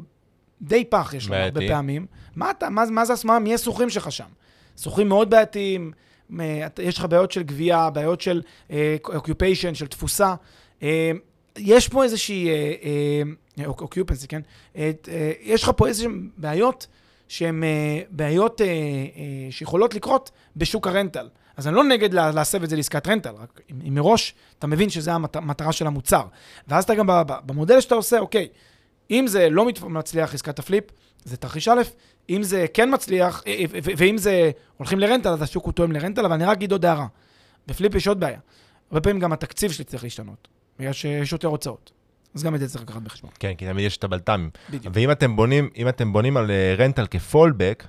די 0.63 0.85
פח, 0.85 1.15
יש 1.15 1.27
לנו 1.27 1.35
הרבה. 1.45 1.61
פעמים, 1.69 2.07
מה 2.37 2.51
אתה, 2.51 2.71
מה, 2.71 2.85
מה 2.91 3.05
זה, 3.05 3.15
מה, 3.25 3.39
מי 3.39 3.55
השוכרים 3.55 3.91
שלך 3.91 4.13
שם? 4.13 4.25
שוכרים 4.83 5.09
מאוד 5.09 5.31
בעייתיים, 5.31 5.93
אתה- 6.67 6.83
יש 6.83 6.99
לך 6.99 7.05
בעיות 7.05 7.33
של 7.33 7.43
גבייה, 7.43 7.91
בעיות 7.91 8.21
של 8.21 8.43
occupation, 9.15 9.75
של 9.75 9.87
תפוסה. 9.87 10.35
אה, 10.83 11.11
יש 11.59 11.89
פה 11.89 12.05
איזושהי, 12.05 12.49
אוקיופנסי, 13.67 14.29
כן? 14.29 14.41
אה, 14.77 14.91
אה, 15.09 15.33
יש 15.43 15.63
לך 15.63 15.71
פה 15.77 15.87
איזשהן 15.89 16.29
בעיות 16.37 16.87
שהן 17.29 17.65
אה, 17.65 18.01
בעיות 18.11 18.61
אה, 18.61 18.67
אה, 18.67 18.73
שיכולות 19.51 19.95
לקרות 19.95 20.31
בשוק 20.57 20.87
הרנטל. 20.87 21.29
אז 21.57 21.69
אני 21.69 21.77
לא 21.77 21.85
נגד 21.85 22.15
לה- 22.15 22.31
להסב 22.31 22.63
את 22.63 22.71
זה 22.71 22.77
לעסקת 22.77 23.07
רנטל, 23.09 23.35
רק 23.39 23.61
אם 23.71 23.95
מראש 23.95 24.35
אתה 24.59 24.67
מבין 24.67 24.91
שזו 24.91 25.11
המטרה 25.11 25.73
של 25.73 25.87
המוצר. 25.87 26.23
ואז 26.69 26.85
אתה 26.85 26.95
גם 26.95 27.07
במודל 27.47 27.81
שאתה 27.81 27.95
עושה, 27.95 28.19
אוקיי, 28.19 28.49
אם 29.11 29.25
זה 29.27 29.51
לא 29.51 29.67
מצליח 29.83 30.35
עסקת 30.35 30.59
הפליפ, 30.59 30.85
זה 31.25 31.37
תרחיש 31.37 31.69
א', 31.69 31.83
אם 32.31 32.43
זה 32.43 32.67
כן 32.75 32.95
מצליח, 32.95 33.43
אה, 33.47 33.53
אה, 33.53 33.65
ואם 33.97 34.19
זה 34.19 34.51
הולכים 34.77 34.99
לרנטל, 34.99 35.29
אז 35.29 35.43
השוק 35.43 35.65
הוא 35.65 35.73
תואם 35.73 35.93
לרנטל, 35.93 36.25
אבל 36.25 36.35
אני 36.35 36.45
רק 36.45 36.57
אגיד 36.57 36.73
עוד 36.73 36.85
הערה. 36.85 37.07
בפליפ 37.67 37.95
יש 37.95 38.09
עוד 38.09 38.21
בעיה. 38.21 38.39
הרבה 38.91 39.01
פעמים 39.01 39.21
גם 39.21 39.33
התקציב 39.33 39.73
שלי 39.73 39.85
צריך 39.85 40.05
להשתנות, 40.05 40.49
בגלל 40.79 40.93
שיש 40.93 41.33
יותר 41.33 41.49
הוצאות. 41.49 41.91
אז 42.35 42.43
גם 42.43 42.55
את 42.55 42.61
זה 42.61 42.69
צריך 42.69 42.83
לקחת 42.85 43.03
בחשבון. 43.03 43.31
כן, 43.39 43.53
כי 43.59 43.67
תמיד 43.67 43.85
יש 43.87 43.97
את 43.97 44.05
הבלת"מים. 44.05 44.51
בדיוק. 44.71 44.95
ואם 44.97 45.11
אתם 45.11 45.37
בונים, 45.37 45.69
אם 45.77 45.89
אתם 45.89 46.13
בונים 46.13 46.37
על 46.37 46.51
אה, 46.51 46.75
רנטל 46.79 47.07
כפולבק, 47.11 47.85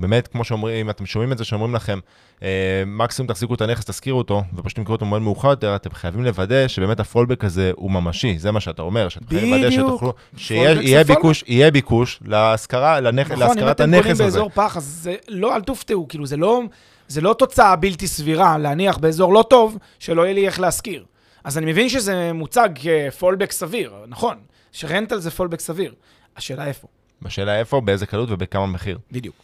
באמת, 0.00 0.28
כמו 0.28 0.44
שאומרים, 0.44 0.76
אם 0.86 0.90
אתם 0.90 1.06
שומעים 1.06 1.32
את 1.32 1.38
זה, 1.38 1.44
שאומרים 1.44 1.74
לכם, 1.74 1.98
אה, 2.42 2.48
מקסימום 2.86 3.28
תחזיקו 3.32 3.54
את 3.54 3.60
הנכס, 3.60 3.84
תשכירו 3.84 4.18
אותו, 4.18 4.42
ופשוט 4.54 4.76
תמכרו 4.76 4.92
אותו 4.94 5.04
במועד 5.04 5.22
מאוחר 5.22 5.48
יותר, 5.48 5.76
אתם 5.76 5.90
חייבים 5.90 6.24
לוודא 6.24 6.68
שבאמת 6.68 7.00
הפולבק 7.00 7.44
הזה 7.44 7.72
הוא 7.76 7.90
ממשי, 7.90 8.38
זה 8.38 8.50
מה 8.50 8.60
שאתה 8.60 8.82
אומר, 8.82 9.08
שאתם 9.08 9.26
חייבים 9.26 9.54
לוודא. 9.54 9.70
שתוכלו, 9.70 10.12
שיהיה. 10.36 11.04
ביקוש, 11.04 11.44
יהיה 11.46 11.70
ביקוש 11.70 12.20
להשכרה, 12.24 13.00
לנכ- 13.00 13.02
נכון, 13.20 13.32
אם 13.32 13.38
להשכרת 13.40 13.76
אתם 13.76 13.84
קונים 13.84 13.94
הנכס 13.94 14.10
הזה. 14.10 14.24
באזור 14.24 14.50
פח, 14.54 14.76
אז 14.76 14.84
זה 14.84 15.14
לא, 15.28 15.56
אל 15.56 15.60
תופתעו, 15.60 16.08
כאילו, 16.08 16.26
זה 16.26 16.36
לא, 16.36 16.62
זה 17.08 17.20
לא 17.20 17.34
תוצאה 17.38 17.76
בלתי 17.76 18.06
סבירה 18.06 18.58
להניח 18.58 18.98
באזור 18.98 19.32
לא 19.34 19.44
טוב, 19.50 19.78
שלא 19.98 20.22
יהיה 20.22 20.34
לי 20.34 20.46
איך 20.46 20.60
להשכיר. 20.60 21.04
אז 21.44 21.58
אני 21.58 21.66
מבין 21.66 21.88
שזה 21.88 22.32
מוצג 22.32 22.68
כפולבק 22.74 23.52
סביר, 23.52 23.94
נכון, 24.08 24.38
שרנטל 24.72 25.18
זה 25.18 25.30
פולבק 25.30 25.60
סביר. 25.60 25.94
השאלה 26.36 26.66
איפה, 26.66 26.88
בשאלה 27.22 27.58
איפה, 27.58 27.80
באיזה 27.80 28.06
קלות 28.06 28.28
ובכמה 28.30 28.66
מחיר. 28.66 28.98
בדיוק. 29.12 29.36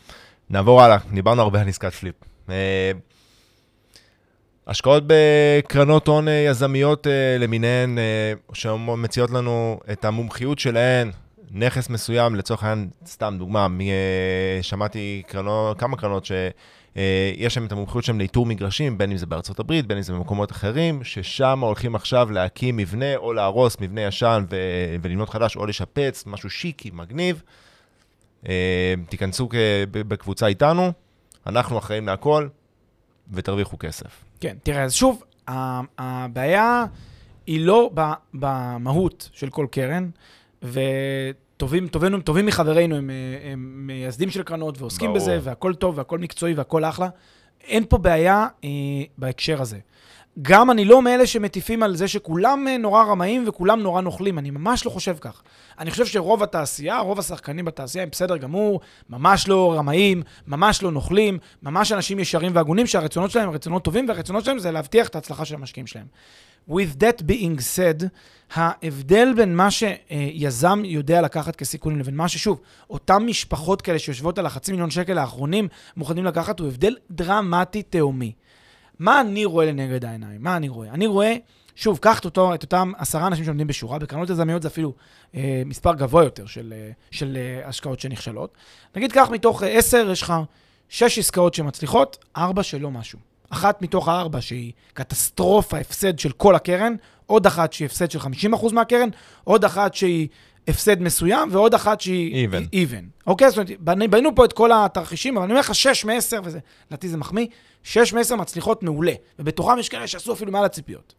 נעבור 0.51 0.83
הלאה, 0.83 0.99
דיברנו 1.13 1.43
הרבה 1.43 1.61
על 1.61 1.69
עסקת 1.69 1.93
פליפ. 1.93 2.15
אה, 2.51 2.93
השקעות 4.67 5.03
בקרנות 5.07 6.09
הון 6.09 6.29
אה, 6.29 6.33
יזמיות 6.33 7.07
אה, 7.07 7.37
למיניהן, 7.39 7.99
אה, 7.99 8.33
שמציעות 8.53 9.31
לנו 9.31 9.81
את 9.93 10.05
המומחיות 10.05 10.59
שלהן, 10.59 11.11
נכס 11.51 11.91
מסוים, 11.91 12.35
לצורך 12.35 12.65
העניין, 12.65 12.89
סתם 13.07 13.37
דוגמה, 13.39 13.67
אה, 13.81 14.63
שמעתי 14.63 15.23
קרנות, 15.27 15.79
כמה 15.79 15.97
קרנות 15.97 16.25
שיש 16.97 17.57
להם 17.57 17.67
את 17.67 17.73
המומחיות 17.73 18.05
שלהם 18.05 18.19
לאיתור 18.19 18.47
מגרשים, 18.47 18.99
בין 18.99 19.11
אם 19.11 19.17
זה 19.17 19.27
בארצות 19.27 19.59
הברית, 19.59 19.87
בין 19.87 19.97
אם 19.97 20.03
זה 20.03 20.13
במקומות 20.13 20.53
אחרים, 20.53 21.05
ששם 21.05 21.61
הולכים 21.63 21.95
עכשיו 21.95 22.31
להקים 22.31 22.77
מבנה 22.77 23.17
או 23.17 23.33
להרוס 23.33 23.77
מבנה 23.81 24.01
ישן 24.01 24.45
ו- 24.51 24.97
ולבנות 25.03 25.29
חדש, 25.29 25.57
או 25.57 25.67
לשפץ, 25.67 26.25
משהו 26.27 26.51
שיקי, 26.51 26.91
מגניב. 26.95 27.43
אה, 28.49 28.95
תיכנסו 29.09 29.49
בקבוצה 29.91 30.47
איתנו, 30.47 30.93
אנחנו 31.47 31.79
אחראים 31.79 32.07
להכל, 32.07 32.49
ותרוויחו 33.33 33.79
כסף. 33.79 34.25
כן, 34.41 34.57
תראה, 34.63 34.83
אז 34.83 34.95
שוב, 34.95 35.23
הבעיה 35.99 36.85
היא 37.47 37.61
לא 37.61 37.91
במהות 38.35 39.31
של 39.33 39.51
כל 39.51 39.67
קרן, 39.71 40.09
וטובים 40.63 41.46
טובים, 41.57 41.89
טובים 42.25 42.47
מחברינו 42.47 42.97
הם, 42.97 43.11
אה, 43.11 43.53
הם 43.53 43.87
מייסדים 43.87 44.31
של 44.31 44.43
קרנות 44.43 44.81
ועוסקים 44.81 45.07
ברור. 45.11 45.21
בזה, 45.21 45.39
והכל 45.43 45.75
טוב 45.75 45.99
והכל 45.99 46.19
מקצועי 46.19 46.55
והכל 46.55 46.85
אחלה. 46.85 47.09
אין 47.65 47.85
פה 47.89 47.99
בעיה 47.99 48.47
אה, 48.65 48.69
בהקשר 49.19 49.63
הזה. 49.63 49.79
גם 50.43 50.71
אני 50.71 50.85
לא 50.85 51.03
מאלה 51.03 51.27
שמטיפים 51.27 51.83
על 51.83 51.97
זה 51.97 52.09
שכולם 52.09 52.69
אה, 52.69 52.79
נורא 52.79 53.05
רמאים 53.05 53.45
וכולם 53.47 53.81
נורא 53.81 54.01
נוכלים, 54.01 54.39
אני 54.39 54.51
ממש 54.51 54.87
לא 54.87 54.91
חושב 54.91 55.17
כך. 55.21 55.43
אני 55.79 55.91
חושב 55.91 56.07
שרוב 56.07 56.43
התעשייה, 56.43 56.99
רוב 56.99 57.19
השחקנים 57.19 57.65
בתעשייה 57.65 58.03
הם 58.03 58.11
בסדר 58.11 58.37
גמור, 58.37 58.81
ממש 59.11 59.49
לא 59.49 59.75
רמאים, 59.79 60.23
ממש 60.47 60.83
לא 60.83 60.91
נוכלים, 60.91 61.39
ממש 61.63 61.93
אנשים 61.93 62.19
ישרים 62.19 62.53
והגונים, 62.55 62.87
שהרצונות 62.87 63.31
שלהם 63.31 63.49
הם 63.49 63.55
רצונות 63.55 63.85
טובים, 63.85 64.09
והרצונות 64.09 64.45
שלהם 64.45 64.59
זה 64.59 64.71
להבטיח 64.71 65.09
את 65.09 65.15
ההצלחה 65.15 65.45
של 65.45 65.55
המשקיעים 65.55 65.87
שלהם. 65.87 66.07
With 66.71 67.03
that 67.03 67.23
being 67.23 67.59
said, 67.59 68.05
ההבדל 68.55 69.33
בין 69.37 69.57
מה 69.57 69.69
שיזם 69.71 70.83
יודע 70.85 71.23
לקחת 71.23 71.57
כסיכונים 71.57 71.99
לבין 71.99 72.17
מה 72.17 72.29
ששוב, 72.29 72.61
אותן 72.91 73.17
משפחות 73.17 73.83
כאלה 73.83 73.99
שיושבות 73.99 74.39
על 74.39 74.47
החצי 74.47 74.73
מיליון 74.73 74.91
שקל 74.91 75.19
האחרונים 75.19 75.69
מוכנים 75.97 76.25
לקחת, 76.25 76.61
הוא 76.61 76.69
הבדל 76.69 76.97
דרמטי 77.11 77.83
תהומי. 77.83 78.33
מה 78.99 79.21
אני 79.21 79.45
רואה 79.45 79.67
לנגד 79.67 80.05
העיניים? 80.05 80.43
מה 80.43 80.57
אני 80.57 80.69
רואה? 80.69 80.89
אני 80.89 81.07
רואה, 81.07 81.37
שוב, 81.75 81.99
קח 81.99 82.25
אותו, 82.25 82.55
את 82.55 82.63
אותם 82.63 82.93
עשרה 82.99 83.27
אנשים 83.27 83.45
שעומדים 83.45 83.67
בשורה, 83.67 83.99
בקרנות 83.99 84.31
יזמיות 84.31 84.63
זה 84.63 84.69
אפילו 84.69 84.93
אה, 85.35 85.63
מספר 85.67 85.95
גבוה 85.95 86.25
יותר 86.25 86.47
של, 86.47 86.75
אה, 86.77 86.91
של 87.11 87.37
אה, 87.37 87.69
השקעות 87.69 88.01
שנכשלות. 88.01 88.51
נגיד, 88.97 89.13
קח 89.13 89.29
מתוך 89.31 89.63
אה, 89.63 89.69
עשר, 89.69 90.09
יש 90.13 90.23
לך 90.23 90.35
שש 90.89 91.19
עסקאות 91.19 91.55
שמצליחות, 91.55 92.25
ארבע 92.37 92.63
שלא 92.63 92.91
משהו. 92.91 93.19
אחת 93.51 93.83
מתוך 93.83 94.09
הארבע 94.09 94.41
שהיא 94.41 94.73
קטסטרופה, 94.95 95.79
הפסד 95.79 96.19
של 96.19 96.33
כל 96.33 96.55
הקרן, 96.55 96.95
עוד 97.27 97.47
אחת 97.47 97.73
שהיא 97.73 97.87
הפסד 97.87 98.11
של 98.11 98.19
50% 98.19 98.73
מהקרן, 98.73 99.09
עוד 99.45 99.65
אחת 99.65 99.95
שהיא 99.95 100.29
הפסד 100.69 101.01
מסוים, 101.01 101.49
ועוד 101.53 101.75
אחת 101.75 102.01
שהיא... 102.01 102.49
Even. 102.49 102.75
even. 102.75 103.27
אוקיי? 103.27 103.51
זאת 103.51 103.59
אומרת, 103.59 103.71
בנ- 103.71 104.11
בנינו 104.11 104.35
פה 104.35 104.45
את 104.45 104.53
כל 104.53 104.71
התרחישים, 104.75 105.37
אבל 105.37 105.45
אני 105.45 105.53
אומר 105.53 105.61
לך 105.61 105.75
6 105.75 106.05
מ-10, 106.05 106.41
וזה, 106.45 106.59
לדעתי 106.91 107.09
זה 107.09 107.17
מחמיא, 107.17 107.47
6 107.87 108.13
מ-10 108.13 108.37
מצליחות 108.37 108.83
מעולה, 108.83 109.13
ובתוכם 109.39 109.79
יש 109.79 109.89
כאלה 109.89 110.07
שעשו 110.07 110.33
אפילו 110.33 110.53
מעל 110.53 110.65
הציפיות. 110.65 111.15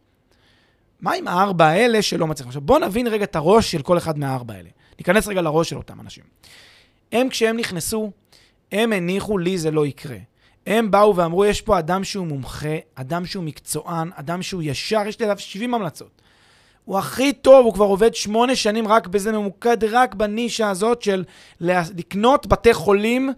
מה 1.00 1.12
עם 1.12 1.28
הארבע 1.28 1.66
האלה 1.66 2.02
שלא 2.02 2.26
מצליחים? 2.26 2.48
עכשיו, 2.48 2.62
בואו 2.62 2.78
נבין 2.78 3.06
רגע 3.06 3.24
את 3.24 3.36
הראש 3.36 3.70
של 3.70 3.82
כל 3.82 3.98
אחד 3.98 4.18
מהארבע 4.18 4.54
האלה. 4.54 4.68
ניכנס 4.98 5.28
רגע 5.28 5.42
לראש 5.42 5.70
של 5.70 5.76
אותם 5.76 6.00
אנשים. 6.00 6.24
הם, 7.12 7.28
כשהם 7.28 7.56
נכנסו, 7.56 8.10
הם 8.72 8.92
הניחו 8.92 9.38
לי 9.38 9.58
זה 9.58 9.70
לא 9.70 9.86
יקרה. 9.86 10.16
הם 10.66 10.90
באו 10.90 11.16
ואמרו, 11.16 11.44
יש 11.44 11.60
פה 11.60 11.78
אדם 11.78 12.04
שהוא 12.04 12.26
מומחה, 12.26 12.76
אדם 12.94 13.26
שהוא 13.26 13.44
מקצוען, 13.44 14.10
אדם 14.14 14.42
שהוא 14.42 14.62
ישר, 14.62 15.02
יש 15.06 15.18
לי 15.18 15.24
עליו 15.24 15.38
70 15.38 15.74
המלצות. 15.74 16.22
הוא 16.84 16.98
הכי 16.98 17.32
טוב, 17.32 17.64
הוא 17.64 17.74
כבר 17.74 17.84
עובד 17.84 18.14
שמונה 18.14 18.56
שנים 18.56 18.88
רק 18.88 19.06
בזה, 19.06 19.32
ממוקד 19.32 19.84
רק 19.84 20.14
בנישה 20.14 20.70
הזאת 20.70 21.02
של 21.02 21.24
לקנות 21.60 22.46
בתי 22.46 22.74
חולים 22.74 23.32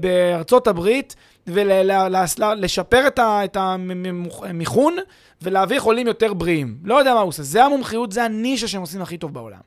בארצות 0.00 0.66
הברית 0.66 1.16
ולשפר 1.46 3.08
ה- 3.18 3.44
את 3.44 3.56
המיכון 3.60 4.96
ולהביא 5.42 5.80
חולים 5.80 6.06
יותר 6.06 6.34
בריאים. 6.34 6.78
לא 6.84 6.94
יודע 6.94 7.14
מה 7.14 7.20
הוא 7.20 7.28
עושה, 7.28 7.42
זה 7.42 7.64
המומחיות, 7.64 8.12
זה 8.12 8.24
הנישה 8.24 8.68
שהם 8.68 8.80
עושים 8.80 9.02
הכי 9.02 9.18
טוב 9.18 9.34
בעולם. 9.34 9.60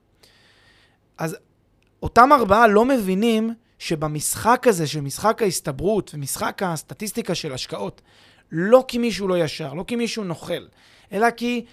אז 1.18 1.38
אותם 2.04 2.34
ארבעה 2.34 2.68
לא 2.68 2.86
מבינים 2.86 3.54
שבמשחק 3.80 4.68
הזה, 4.68 4.88
של 4.88 5.02
משחק 5.02 5.42
ההסתברות 5.42 6.12
ומשחק 6.14 6.62
הסטטיסטיקה 6.64 7.36
של 7.36 7.54
השקעות, 7.54 8.02
לא 8.52 8.86
כי 8.88 8.98
מישהו 8.98 9.28
לא 9.28 9.38
ישר, 9.38 9.74
לא 9.74 9.84
כי 9.88 9.96
מישהו 9.96 10.24
נוכל, 10.24 10.66
אלא 11.12 11.32
כי 11.32 11.66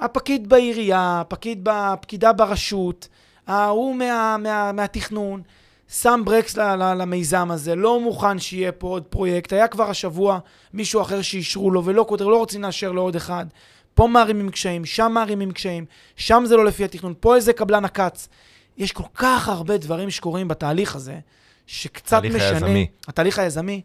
הפקיד 0.00 0.48
בעירייה, 0.48 1.20
הפקיד 1.20 1.60
בפקידה 1.62 2.32
ברשות, 2.32 3.08
ההוא 3.46 3.96
מה, 3.96 4.36
מה, 4.38 4.72
מהתכנון, 4.72 5.42
שם 5.88 6.22
ברקס 6.24 6.56
למיזם 6.56 7.50
הזה, 7.50 7.74
לא 7.74 8.00
מוכן 8.00 8.38
שיהיה 8.38 8.72
פה 8.72 8.86
עוד 8.88 9.02
פרויקט. 9.02 9.52
היה 9.52 9.68
כבר 9.68 9.90
השבוע 9.90 10.38
מישהו 10.74 11.02
אחר 11.02 11.22
שאישרו 11.22 11.70
לו 11.70 11.84
ולא 11.84 12.02
קודר, 12.08 12.26
לא 12.26 12.36
רוצים 12.36 12.62
לאשר 12.62 12.92
לו 12.92 13.02
עוד 13.02 13.16
אחד. 13.16 13.46
פה 13.94 14.06
מערימים 14.06 14.50
קשיים, 14.50 14.84
שם 14.84 15.12
מערימים 15.14 15.52
קשיים, 15.52 15.84
שם 16.16 16.42
זה 16.46 16.56
לא 16.56 16.64
לפי 16.64 16.84
התכנון, 16.84 17.14
פה 17.20 17.36
איזה 17.36 17.52
קבלן 17.52 17.84
עקץ. 17.84 18.28
יש 18.76 18.92
כל 18.92 19.02
כך 19.14 19.48
הרבה 19.48 19.76
דברים 19.76 20.10
שקורים 20.10 20.48
בתהליך 20.48 20.96
הזה, 20.96 21.18
שקצת 21.66 22.22
משנה... 22.24 22.48
היזמי. 22.48 22.86
התהליך 23.08 23.38
היזמי, 23.38 23.80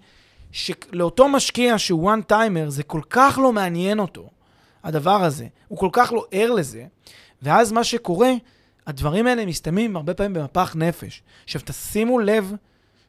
שלאותו 0.51 1.27
משקיע 1.27 1.77
שהוא 1.77 2.11
one 2.11 2.31
timer, 2.31 2.69
זה 2.69 2.83
כל 2.83 3.01
כך 3.09 3.39
לא 3.41 3.53
מעניין 3.53 3.99
אותו, 3.99 4.29
הדבר 4.83 5.23
הזה. 5.23 5.47
הוא 5.67 5.77
כל 5.77 5.89
כך 5.91 6.11
לא 6.11 6.25
ער 6.31 6.51
לזה, 6.51 6.85
ואז 7.41 7.71
מה 7.71 7.83
שקורה, 7.83 8.31
הדברים 8.87 9.27
האלה 9.27 9.45
מסתיימים 9.45 9.95
הרבה 9.95 10.13
פעמים 10.13 10.33
במפח 10.33 10.75
נפש. 10.75 11.23
עכשיו, 11.43 11.61
תשימו 11.65 12.19
לב 12.19 12.53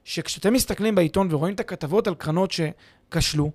שכשאתם 0.05 0.53
מסתכלים 0.53 0.95
בעיתון 0.95 1.29
ורואים 1.31 1.55
את 1.55 1.61
הכתבות 1.61 2.07
על 2.07 2.15
קרנות 2.15 2.51
שכשלו, 2.51 3.51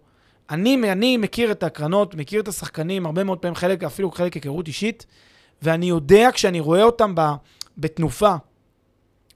אני, 0.49 0.91
אני 0.91 1.17
מכיר 1.17 1.51
את 1.51 1.63
הקרנות, 1.63 2.15
מכיר 2.15 2.41
את 2.41 2.47
השחקנים, 2.47 3.05
הרבה 3.05 3.23
מאוד 3.23 3.38
פעמים 3.38 3.55
חלק, 3.55 3.84
אפילו 3.84 4.12
חלק 4.12 4.34
היכרות 4.34 4.67
אישית, 4.67 5.05
ואני 5.62 5.89
יודע 5.89 6.29
כשאני 6.34 6.60
רואה 6.60 6.84
אותם 6.84 7.15
ב, 7.15 7.21
בתנופה, 7.77 8.36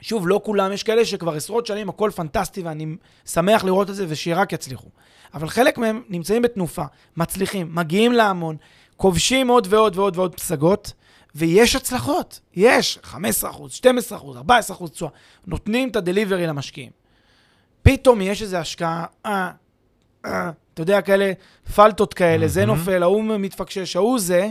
שוב, 0.01 0.27
לא 0.27 0.41
כולם, 0.43 0.71
יש 0.71 0.83
כאלה 0.83 1.05
שכבר 1.05 1.33
עשרות 1.33 1.65
שנים 1.65 1.89
הכל 1.89 2.11
פנטסטי 2.15 2.61
ואני 2.61 2.95
שמח 3.25 3.63
לראות 3.63 3.89
את 3.89 3.95
זה 3.95 4.05
ושרק 4.09 4.53
יצליחו. 4.53 4.87
אבל 5.33 5.49
חלק 5.49 5.77
מהם 5.77 6.03
נמצאים 6.09 6.41
בתנופה, 6.41 6.83
מצליחים, 7.17 7.75
מגיעים 7.75 8.11
להמון, 8.11 8.57
כובשים 8.97 9.47
עוד 9.47 9.67
ועוד 9.69 9.97
ועוד 9.97 10.17
ועוד 10.17 10.35
פסגות, 10.35 10.93
ויש 11.35 11.75
הצלחות, 11.75 12.39
יש 12.55 12.99
15%, 13.03 13.07
12%, 13.11 13.13
14% 14.71 14.89
תשואה, 14.89 15.11
נותנים 15.47 15.89
את 15.89 15.95
הדליברי 15.95 16.47
למשקיעים. 16.47 16.91
פתאום 17.81 18.21
יש 18.21 18.41
איזו 18.41 18.57
השקעה, 18.57 19.05
אה, 19.25 19.51
אה, 20.25 20.51
אתה 20.73 20.81
יודע, 20.81 21.01
כאלה 21.01 21.31
פלטות 21.75 22.13
כאלה, 22.13 22.47
זה 22.47 22.65
מהמם. 22.65 22.79
נופל, 22.79 23.03
ההוא 23.03 23.23
מתפקשש, 23.23 23.95
ההוא 23.95 24.19
זה, 24.19 24.49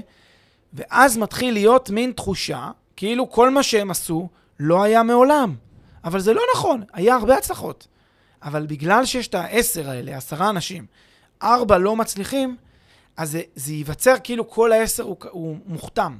ואז 0.72 1.18
מתחיל 1.18 1.54
להיות 1.54 1.90
מין 1.90 2.12
תחושה, 2.12 2.70
כאילו 2.96 3.30
כל 3.30 3.50
מה 3.50 3.62
שהם 3.62 3.90
עשו 3.90 4.28
לא 4.60 4.82
היה 4.82 5.02
מעולם. 5.02 5.54
אבל 6.04 6.20
זה 6.20 6.34
לא 6.34 6.42
נכון, 6.54 6.82
היה 6.92 7.14
הרבה 7.14 7.36
הצלחות. 7.36 7.86
אבל 8.42 8.66
בגלל 8.66 9.04
שיש 9.04 9.28
את 9.28 9.34
העשר 9.34 9.90
האלה, 9.90 10.16
עשרה 10.16 10.50
אנשים, 10.50 10.86
ארבע 11.42 11.78
לא 11.78 11.96
מצליחים, 11.96 12.56
אז 13.16 13.30
זה, 13.30 13.42
זה 13.54 13.72
ייווצר 13.72 14.14
כאילו 14.24 14.50
כל 14.50 14.72
העשר 14.72 15.02
הוא, 15.02 15.16
הוא 15.30 15.56
מוכתם. 15.66 16.18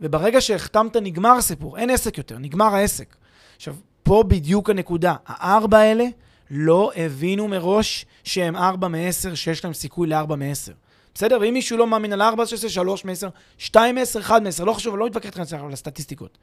וברגע 0.00 0.40
שהחתמת, 0.40 0.96
נגמר 0.96 1.32
הסיפור, 1.32 1.78
אין 1.78 1.90
עסק 1.90 2.18
יותר, 2.18 2.38
נגמר 2.38 2.74
העסק. 2.74 3.16
עכשיו, 3.56 3.74
פה 4.02 4.24
בדיוק 4.28 4.70
הנקודה. 4.70 5.14
הארבע 5.26 5.78
האלה 5.78 6.04
לא 6.50 6.92
הבינו 6.96 7.48
מראש 7.48 8.06
שהם 8.24 8.56
ארבע 8.56 8.88
מעשר, 8.88 9.34
שיש 9.34 9.64
להם 9.64 9.74
סיכוי 9.74 10.08
לארבע 10.08 10.36
מעשר. 10.36 10.72
בסדר? 11.14 11.38
ואם 11.40 11.54
מישהו 11.54 11.78
לא 11.78 11.86
מאמין 11.86 12.12
על 12.12 12.22
ארבע, 12.22 12.46
שיעשה 12.46 12.68
שלוש 12.68 13.04
מעשר, 13.04 13.28
שתיים 13.58 13.94
מעשר, 13.94 14.20
אחד 14.20 14.42
מעשר, 14.42 14.64
לא 14.64 14.72
חשוב, 14.72 14.94
אני 14.94 15.00
לא 15.00 15.06
מתווכח 15.06 15.40
עכשיו 15.40 15.66
על 15.66 15.72
הסטטיסטיקות. 15.72 16.38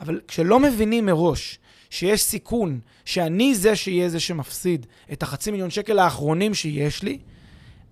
אבל 0.00 0.20
כשלא 0.28 0.60
מבינים 0.60 1.06
מראש 1.06 1.58
שיש 1.90 2.22
סיכון 2.22 2.80
שאני 3.04 3.54
זה 3.54 3.76
שיהיה 3.76 4.08
זה 4.08 4.20
שמפסיד 4.20 4.86
את 5.12 5.22
החצי 5.22 5.50
מיליון 5.50 5.70
שקל 5.70 5.98
האחרונים 5.98 6.54
שיש 6.54 7.02
לי, 7.02 7.18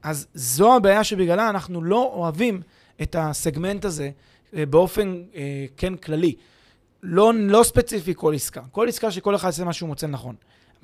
אז 0.02 0.26
זו 0.34 0.76
הבעיה 0.76 1.04
שבגללה 1.04 1.50
אנחנו 1.50 1.82
לא 1.82 2.12
אוהבים 2.14 2.62
את 3.02 3.16
הסגמנט 3.18 3.84
הזה 3.84 4.10
באופן, 4.52 5.22
אה, 5.34 5.66
כן, 5.76 5.96
כללי. 5.96 6.34
לא, 7.02 7.32
לא 7.34 7.62
ספציפי 7.62 8.12
כל 8.16 8.34
עסקה. 8.34 8.60
כל 8.72 8.88
עסקה 8.88 9.10
שכל 9.10 9.34
אחד 9.34 9.48
יעשה 9.48 9.64
מה 9.64 9.72
שהוא 9.72 9.86
מוצא 9.86 10.06
נכון. 10.06 10.34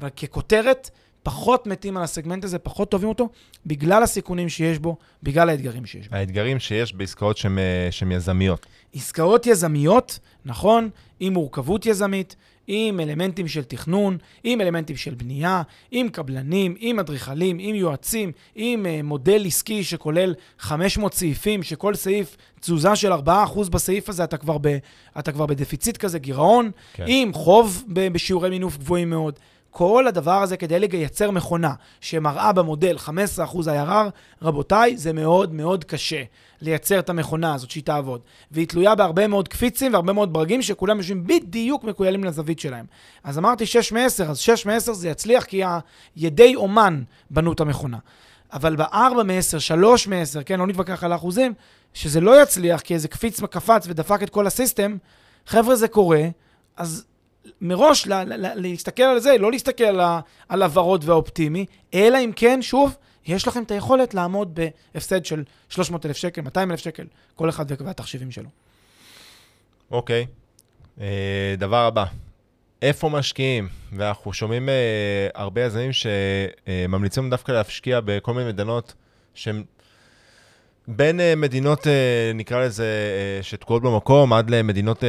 אבל 0.00 0.08
ככותרת, 0.08 0.90
פחות 1.22 1.66
מתים 1.66 1.96
על 1.96 2.02
הסגמנט 2.02 2.44
הזה, 2.44 2.58
פחות 2.58 2.92
אוהבים 2.92 3.08
אותו, 3.08 3.28
בגלל 3.66 4.02
הסיכונים 4.02 4.48
שיש 4.48 4.78
בו, 4.78 4.96
בגלל 5.22 5.48
האתגרים 5.48 5.86
שיש 5.86 6.08
בו. 6.08 6.16
האתגרים 6.16 6.58
שיש 6.58 6.94
בעסקאות 6.94 7.36
שהן 7.36 7.58
אה, 7.58 7.88
שהן 7.90 8.12
יזמיות. 8.12 8.66
עסקאות 8.94 9.46
יזמיות, 9.46 10.18
נכון, 10.44 10.90
עם 11.20 11.32
מורכבות 11.32 11.86
יזמית, 11.86 12.36
עם 12.68 13.00
אלמנטים 13.00 13.48
של 13.48 13.64
תכנון, 13.64 14.18
עם 14.44 14.60
אלמנטים 14.60 14.96
של 14.96 15.14
בנייה, 15.14 15.62
עם 15.90 16.08
קבלנים, 16.08 16.74
עם 16.78 16.98
אדריכלים, 16.98 17.56
עם 17.60 17.74
יועצים, 17.74 18.32
עם 18.54 18.86
uh, 18.86 19.02
מודל 19.02 19.46
עסקי 19.46 19.84
שכולל 19.84 20.34
500 20.58 21.14
סעיפים, 21.14 21.62
שכל 21.62 21.94
סעיף, 21.94 22.36
תזוזה 22.60 22.96
של 22.96 23.12
4% 23.12 23.16
בסעיף 23.70 24.08
הזה, 24.08 24.24
אתה 24.24 24.36
כבר, 24.36 24.58
ב, 24.60 24.78
אתה 25.18 25.32
כבר 25.32 25.46
בדפיציט 25.46 25.96
כזה, 25.96 26.18
גירעון, 26.18 26.70
כן. 26.92 27.04
עם 27.06 27.32
חוב 27.32 27.84
ב- 27.88 28.08
בשיעורי 28.12 28.50
מינוף 28.50 28.76
גבוהים 28.76 29.10
מאוד. 29.10 29.38
כל 29.70 30.06
הדבר 30.06 30.42
הזה 30.42 30.56
כדי 30.56 30.78
לייצר 30.80 31.30
מכונה 31.30 31.72
שמראה 32.00 32.52
במודל 32.52 32.96
15% 32.96 33.10
IRR, 33.64 34.10
רבותיי, 34.42 34.96
זה 34.96 35.12
מאוד 35.12 35.52
מאוד 35.52 35.84
קשה 35.84 36.22
לייצר 36.60 36.98
את 36.98 37.10
המכונה 37.10 37.54
הזאת 37.54 37.70
שהיא 37.70 37.82
תעבוד. 37.82 38.20
והיא 38.50 38.68
תלויה 38.68 38.94
בהרבה 38.94 39.26
מאוד 39.26 39.48
קפיצים 39.48 39.92
והרבה 39.92 40.12
מאוד 40.12 40.32
ברגים 40.32 40.62
שכולם 40.62 40.96
יושבים 40.96 41.26
בדיוק 41.26 41.84
מקוילים 41.84 42.24
לזווית 42.24 42.58
שלהם. 42.58 42.86
אז 43.24 43.38
אמרתי 43.38 43.66
6 43.66 43.92
מ-10, 43.92 44.24
אז 44.24 44.38
6 44.38 44.66
מ-10 44.66 44.92
זה 44.92 45.08
יצליח 45.08 45.44
כי 45.44 45.62
הידי 46.16 46.54
אומן 46.54 47.02
בנו 47.30 47.52
את 47.52 47.60
המכונה. 47.60 47.98
אבל 48.52 48.76
ב-4 48.76 49.22
מ-10, 49.24 49.58
3 49.58 50.08
מ-10, 50.08 50.42
כן, 50.44 50.58
לא 50.58 50.66
נתווכח 50.66 51.04
על 51.04 51.12
האחוזים, 51.12 51.54
שזה 51.94 52.20
לא 52.20 52.42
יצליח 52.42 52.80
כי 52.80 52.94
איזה 52.94 53.08
קפיץ 53.08 53.40
קפץ 53.40 53.84
ודפק 53.88 54.22
את 54.22 54.30
כל 54.30 54.46
הסיסטם, 54.46 54.96
חבר'ה, 55.46 55.76
זה 55.76 55.88
קורה, 55.88 56.22
אז 56.76 57.04
מראש 57.60 58.06
לה, 58.06 58.24
לה, 58.24 58.36
לה, 58.36 58.54
להסתכל 58.54 59.02
על 59.02 59.18
זה, 59.18 59.38
לא 59.38 59.50
להסתכל 59.50 59.84
על, 59.84 60.00
על 60.48 60.62
הוורוד 60.62 61.04
והאופטימי, 61.08 61.66
אלא 61.94 62.18
אם 62.24 62.32
כן, 62.36 62.62
שוב, 62.62 62.96
יש 63.26 63.48
לכם 63.48 63.62
את 63.62 63.70
היכולת 63.70 64.14
לעמוד 64.14 64.58
בהפסד 64.94 65.24
של 65.24 65.44
300,000 65.68 66.16
שקל, 66.16 66.40
200,000 66.40 66.80
שקל, 66.80 67.04
כל 67.34 67.48
אחד 67.48 67.64
והתחשיבים 67.80 68.30
שלו. 68.30 68.48
אוקיי. 69.90 70.26
אה, 71.00 71.54
דבר 71.58 71.86
הבא, 71.86 72.04
איפה 72.82 73.08
משקיעים? 73.08 73.68
ואנחנו 73.92 74.32
שומעים 74.32 74.68
אה, 74.68 75.28
הרבה 75.34 75.64
יזמים 75.64 75.90
שממליצים 75.92 77.30
דווקא 77.30 77.52
להשקיע 77.52 78.00
בכל 78.04 78.34
מיני 78.34 78.48
מדינות 78.48 78.94
שהן 79.34 79.64
בין 80.90 81.20
אה, 81.20 81.34
מדינות, 81.36 81.86
אה, 81.86 82.32
נקרא 82.34 82.64
לזה, 82.64 82.84
אה, 82.84 83.42
שתקועות 83.42 83.82
במקום, 83.82 84.32
עד 84.32 84.50
למדינות 84.50 85.04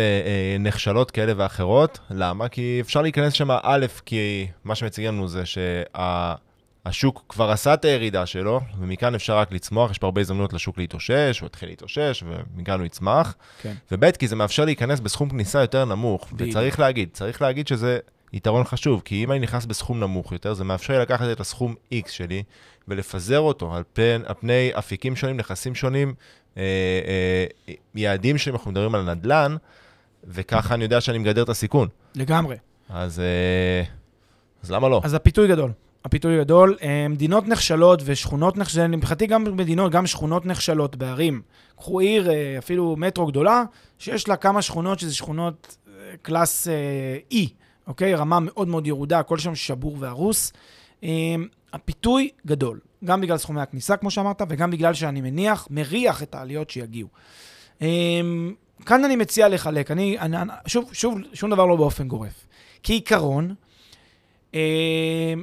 נחשלות 0.59 1.11
כאלה 1.11 1.33
ואחרות. 1.37 1.99
למה? 2.09 2.47
כי 2.47 2.77
אפשר 2.81 3.01
להיכנס 3.01 3.33
שם, 3.33 3.51
א', 3.63 3.85
כי 4.05 4.47
מה 4.63 4.75
שמציגים 4.75 5.13
לנו 5.13 5.27
זה 5.27 5.43
שהשוק 5.45 7.25
כבר 7.29 7.51
עשה 7.51 7.73
את 7.73 7.85
הירידה 7.85 8.25
שלו, 8.25 8.61
ומכאן 8.79 9.15
אפשר 9.15 9.37
רק 9.37 9.51
לצמוח, 9.51 9.91
יש 9.91 9.97
פה 9.97 10.07
הרבה 10.07 10.21
הזדמנויות 10.21 10.53
לשוק 10.53 10.77
להתאושש, 10.77 11.39
הוא 11.39 11.47
יתחיל 11.47 11.69
להתאושש, 11.69 12.23
ומכאן 12.27 12.79
הוא 12.79 12.85
יצמח. 12.85 13.35
כן. 13.61 13.73
וב', 13.91 14.11
כי 14.11 14.27
זה 14.27 14.35
מאפשר 14.35 14.65
להיכנס 14.65 14.99
בסכום 14.99 15.29
כניסה 15.29 15.61
יותר 15.61 15.85
נמוך. 15.85 16.27
בדיוק. 16.33 16.49
וצריך 16.49 16.79
להגיד, 16.79 17.09
צריך 17.13 17.41
להגיד 17.41 17.67
שזה 17.67 17.99
יתרון 18.33 18.63
חשוב, 18.63 19.01
כי 19.05 19.23
אם 19.23 19.31
אני 19.31 19.39
נכנס 19.39 19.65
בסכום 19.65 19.99
נמוך 19.99 20.31
יותר, 20.31 20.53
זה 20.53 20.63
מאפשר 20.63 20.93
לי 20.93 20.99
לקחת 20.99 21.25
את 21.31 21.39
הסכום 21.39 21.75
X 21.93 22.09
שלי 22.09 22.43
ולפזר 22.87 23.39
אותו 23.39 23.75
על 23.75 23.83
פני, 23.93 24.13
על 24.25 24.33
פני 24.39 24.71
אפיקים 24.73 25.15
שונים, 25.15 25.37
נכסים 25.37 25.75
שונים, 25.75 26.13
אה, 26.57 26.63
אה, 27.67 27.73
יעדים 27.95 28.37
שונים, 28.37 28.55
אנחנו 28.55 28.71
מדברים 28.71 28.95
על 28.95 29.13
נדל"ן, 29.13 29.55
וככה 30.23 30.73
אני 30.73 30.83
יודע 30.83 31.01
שאני 31.01 31.17
מגדר 31.17 31.43
את 31.43 31.49
הסיכון. 31.49 31.87
לגמרי. 32.15 32.55
אז, 32.89 33.19
אה, 33.19 33.83
אז 34.63 34.71
למה 34.71 34.89
לא? 34.89 35.01
אז 35.03 35.13
הפיתוי 35.13 35.47
גדול. 35.47 35.71
הפיתוי 36.05 36.39
גדול. 36.39 36.77
אה, 36.81 37.07
מדינות 37.07 37.47
נחשלות 37.47 38.01
ושכונות 38.05 38.57
נחשלות, 38.57 38.89
מבחינתי 38.89 39.27
גם 39.27 39.43
מדינות, 39.57 39.91
גם 39.91 40.07
שכונות 40.07 40.45
נחשלות 40.45 40.95
בערים. 40.95 41.41
קחו 41.75 41.99
עיר, 41.99 42.31
אה, 42.31 42.55
אפילו 42.57 42.95
מטרו 42.97 43.27
גדולה, 43.27 43.63
שיש 43.99 44.27
לה 44.27 44.35
כמה 44.35 44.61
שכונות 44.61 44.99
שזה 44.99 45.15
שכונות 45.15 45.77
אה, 45.87 45.93
קלאס 46.21 46.67
אה, 46.67 47.17
E, 47.33 47.47
אוקיי? 47.89 48.15
רמה 48.15 48.39
מאוד 48.39 48.67
מאוד 48.67 48.87
ירודה, 48.87 49.19
הכל 49.19 49.37
שם 49.37 49.55
שבור 49.55 49.95
והרוס. 49.99 50.53
אה, 51.03 51.35
הפיתוי 51.73 52.29
גדול, 52.45 52.79
גם 53.05 53.21
בגלל 53.21 53.37
סכומי 53.37 53.61
הכניסה, 53.61 53.97
כמו 53.97 54.11
שאמרת, 54.11 54.41
וגם 54.49 54.71
בגלל 54.71 54.93
שאני 54.93 55.21
מניח, 55.21 55.67
מריח 55.71 56.23
את 56.23 56.35
העליות 56.35 56.69
שיגיעו. 56.69 57.09
אה, 57.81 57.87
כאן 58.85 59.05
אני 59.05 59.15
מציע 59.15 59.49
לחלק, 59.49 59.91
אני, 59.91 60.19
אני, 60.19 60.37
שוב, 60.67 60.89
שוב, 60.93 61.17
שום 61.33 61.49
דבר 61.49 61.65
לא 61.65 61.75
באופן 61.75 62.07
גורף. 62.07 62.47
כעיקרון, 62.83 63.55
אה, 64.55 65.33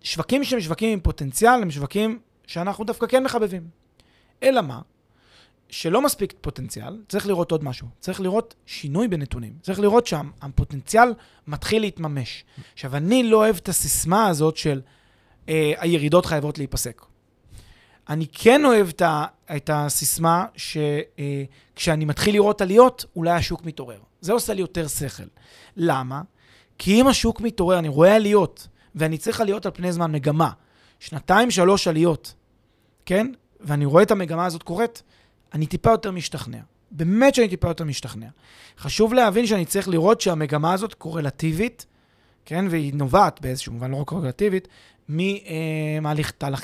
שווקים 0.00 0.44
שהם 0.44 0.60
שווקים 0.60 0.92
עם 0.92 1.00
פוטנציאל, 1.00 1.62
הם 1.62 1.70
שווקים 1.70 2.18
שאנחנו 2.46 2.84
דווקא 2.84 3.06
כן 3.06 3.24
מחבבים. 3.24 3.62
אלא 4.42 4.60
מה? 4.60 4.80
שלא 5.72 6.02
מספיק 6.02 6.34
פוטנציאל, 6.40 7.02
צריך 7.08 7.26
לראות 7.26 7.52
עוד 7.52 7.64
משהו. 7.64 7.86
צריך 8.00 8.20
לראות 8.20 8.54
שינוי 8.66 9.08
בנתונים. 9.08 9.52
צריך 9.62 9.80
לראות 9.80 10.06
שהפוטנציאל 10.06 11.14
מתחיל 11.46 11.82
להתממש. 11.82 12.44
עכשיו, 12.72 12.96
אני 12.96 13.22
לא 13.22 13.36
אוהב 13.36 13.56
את 13.56 13.68
הסיסמה 13.68 14.26
הזאת 14.26 14.56
של 14.56 14.80
אה, 15.48 15.72
הירידות 15.78 16.26
חייבות 16.26 16.58
להיפסק. 16.58 17.02
אני 18.08 18.26
כן 18.32 18.64
אוהב 18.64 18.88
את, 18.88 19.02
ה, 19.02 19.24
את 19.56 19.70
הסיסמה 19.72 20.46
שכשאני 20.56 22.04
מתחיל 22.04 22.34
לראות 22.34 22.60
עליות, 22.60 23.04
אולי 23.16 23.30
השוק 23.30 23.64
מתעורר. 23.64 23.98
זה 24.20 24.32
עושה 24.32 24.54
לי 24.54 24.60
יותר 24.60 24.88
שכל. 24.88 25.22
למה? 25.76 26.22
כי 26.78 27.00
אם 27.00 27.08
השוק 27.08 27.40
מתעורר, 27.40 27.78
אני 27.78 27.88
רואה 27.88 28.16
עליות, 28.16 28.68
ואני 28.94 29.18
צריך 29.18 29.40
עליות 29.40 29.66
על 29.66 29.72
פני 29.74 29.92
זמן, 29.92 30.12
מגמה, 30.12 30.50
שנתיים, 31.00 31.50
שלוש 31.50 31.88
עליות, 31.88 32.34
כן? 33.06 33.32
ואני 33.60 33.84
רואה 33.84 34.02
את 34.02 34.10
המגמה 34.10 34.46
הזאת 34.46 34.62
קורית, 34.62 35.02
אני 35.54 35.66
טיפה 35.66 35.90
יותר 35.90 36.10
משתכנע. 36.10 36.58
באמת 36.90 37.34
שאני 37.34 37.48
טיפה 37.48 37.68
יותר 37.68 37.84
משתכנע. 37.84 38.26
חשוב 38.78 39.14
להבין 39.14 39.46
שאני 39.46 39.64
צריך 39.64 39.88
לראות 39.88 40.20
שהמגמה 40.20 40.72
הזאת 40.72 40.94
קורלטיבית, 40.94 41.86
כן? 42.44 42.64
והיא 42.70 42.94
נובעת 42.94 43.40
באיזשהו 43.40 43.72
מובן, 43.72 43.90
לא 43.90 43.96
רק 43.96 44.06
קורלטיבית, 44.06 44.68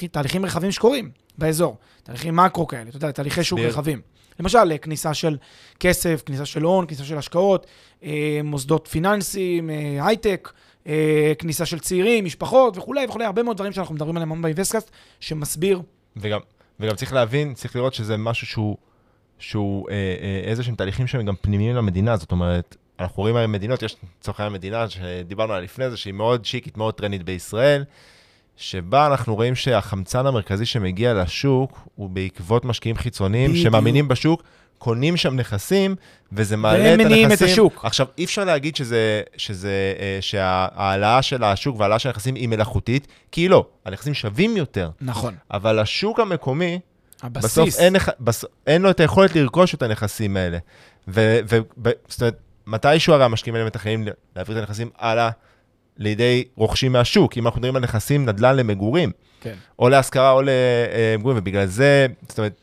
מתהליכים 0.02 0.44
רחבים 0.44 0.72
שקורים 0.72 1.10
באזור. 1.38 1.76
תהליכים 2.02 2.36
מקרו 2.36 2.66
כאלה, 2.66 2.88
אתה 2.88 2.96
יודע, 2.96 3.10
תהליכי 3.10 3.44
שוק. 3.44 3.58
רחבים. 3.58 4.00
למשל, 4.40 4.72
אה, 4.72 4.78
כניסה 4.78 5.14
של 5.14 5.36
כסף, 5.80 6.22
כניסה 6.26 6.46
של 6.46 6.62
הון, 6.62 6.86
כניסה 6.86 7.04
של 7.04 7.18
השקעות, 7.18 7.66
אה, 8.02 8.40
מוסדות 8.44 8.88
פיננסיים, 8.90 9.70
אה, 9.70 10.06
הייטק, 10.06 10.52
אה, 10.86 11.32
כניסה 11.38 11.66
של 11.66 11.78
צעירים, 11.78 12.24
משפחות 12.24 12.78
וכולי 12.78 13.06
וכולי, 13.08 13.24
הרבה 13.24 13.42
מאוד 13.42 13.56
דברים 13.56 13.72
שאנחנו 13.72 13.94
מדברים 13.94 14.16
עליהם 14.16 14.32
היום 14.32 14.42
באינבסטקאסט, 14.42 14.90
שמסביר, 15.20 15.82
וגם, 16.16 16.40
וגם 16.80 16.96
צריך 16.96 17.12
להבין, 17.12 17.54
צריך 17.54 17.76
לראות 17.76 17.94
שזה 17.94 18.16
משהו 18.16 18.46
שהוא, 18.46 18.76
שהוא 19.38 19.90
אה, 19.90 19.94
אה, 19.94 20.50
איזה 20.50 20.62
שהם 20.62 20.74
תהליכים 20.74 21.06
שהם 21.06 21.24
גם 21.24 21.34
פנימיים 21.40 21.76
למדינה, 21.76 22.16
זאת 22.16 22.32
אומרת, 22.32 22.76
אנחנו 23.00 23.22
רואים 23.22 23.36
היום 23.36 23.52
מדינות, 23.52 23.82
יש 23.82 23.96
לצורך 24.20 24.40
העניין 24.40 24.52
מדינה 24.52 24.88
שדיברנו 24.88 25.52
עליה 25.52 25.64
לפני 25.64 25.90
זה, 25.90 25.96
שהיא 25.96 26.14
מאוד 26.14 26.44
שיקית, 26.44 26.76
מאוד 26.76 26.94
טרנית 26.94 27.22
בישראל, 27.22 27.84
שבה 28.58 29.06
אנחנו 29.06 29.34
רואים 29.34 29.54
שהחמצן 29.54 30.26
המרכזי 30.26 30.66
שמגיע 30.66 31.14
לשוק 31.14 31.88
הוא 31.94 32.10
בעקבות 32.10 32.64
משקיעים 32.64 32.96
חיצוניים 32.96 33.50
בדיוק. 33.50 33.64
שמאמינים 33.64 34.08
בשוק, 34.08 34.42
קונים 34.78 35.16
שם 35.16 35.36
נכסים, 35.36 35.96
וזה 36.32 36.56
מעלה 36.56 36.78
את 36.78 36.82
והם 36.82 36.92
הנכסים. 36.92 37.08
מניעים 37.08 37.32
את 37.32 37.42
השוק. 37.42 37.84
עכשיו, 37.84 38.06
אי 38.18 38.24
אפשר 38.24 38.44
להגיד 38.44 38.76
שזה, 38.76 39.22
שזה, 39.36 39.94
אה, 39.98 40.18
שההעלאה 40.20 41.22
של 41.22 41.44
השוק 41.44 41.78
וההעלאה 41.78 41.98
של 41.98 42.08
הנכסים 42.08 42.34
היא 42.34 42.48
מלאכותית, 42.48 43.06
כי 43.32 43.40
היא 43.40 43.50
לא, 43.50 43.66
הנכסים 43.84 44.14
שווים 44.14 44.56
יותר. 44.56 44.90
נכון, 45.00 45.34
אבל 45.50 45.78
השוק 45.78 46.20
המקומי, 46.20 46.80
הבסיס. 47.22 47.44
בסוף 47.44 47.78
אין, 47.78 47.96
בס... 48.20 48.44
אין 48.66 48.82
לו 48.82 48.90
את 48.90 49.00
היכולת 49.00 49.36
לרכוש 49.36 49.74
את 49.74 49.82
הנכסים 49.82 50.36
האלה. 50.36 50.58
ו... 51.08 51.40
ו... 51.50 51.58
ב- 51.82 51.90
זאת 52.08 52.20
אומרת, 52.20 52.36
מתישהו 52.66 53.14
הרי 53.14 53.24
המשקיעים 53.24 53.54
האלה 53.54 53.66
מתכננים 53.66 54.08
להעביר 54.36 54.58
את 54.58 54.62
הנכסים 54.62 54.90
הלאה 54.98 55.30
לידי 55.98 56.44
רוכשים 56.56 56.92
מהשוק. 56.92 57.38
אם 57.38 57.46
אנחנו 57.46 57.58
מדברים 57.58 57.76
על 57.76 57.82
נכסים 57.82 58.26
נדל"ן 58.26 58.56
למגורים, 58.56 59.10
כן. 59.40 59.54
או 59.78 59.88
להשכרה 59.88 60.30
או 60.30 60.42
למגורים, 60.42 61.38
ובגלל 61.38 61.66
זה, 61.66 62.06
זאת 62.28 62.38
אומרת, 62.38 62.60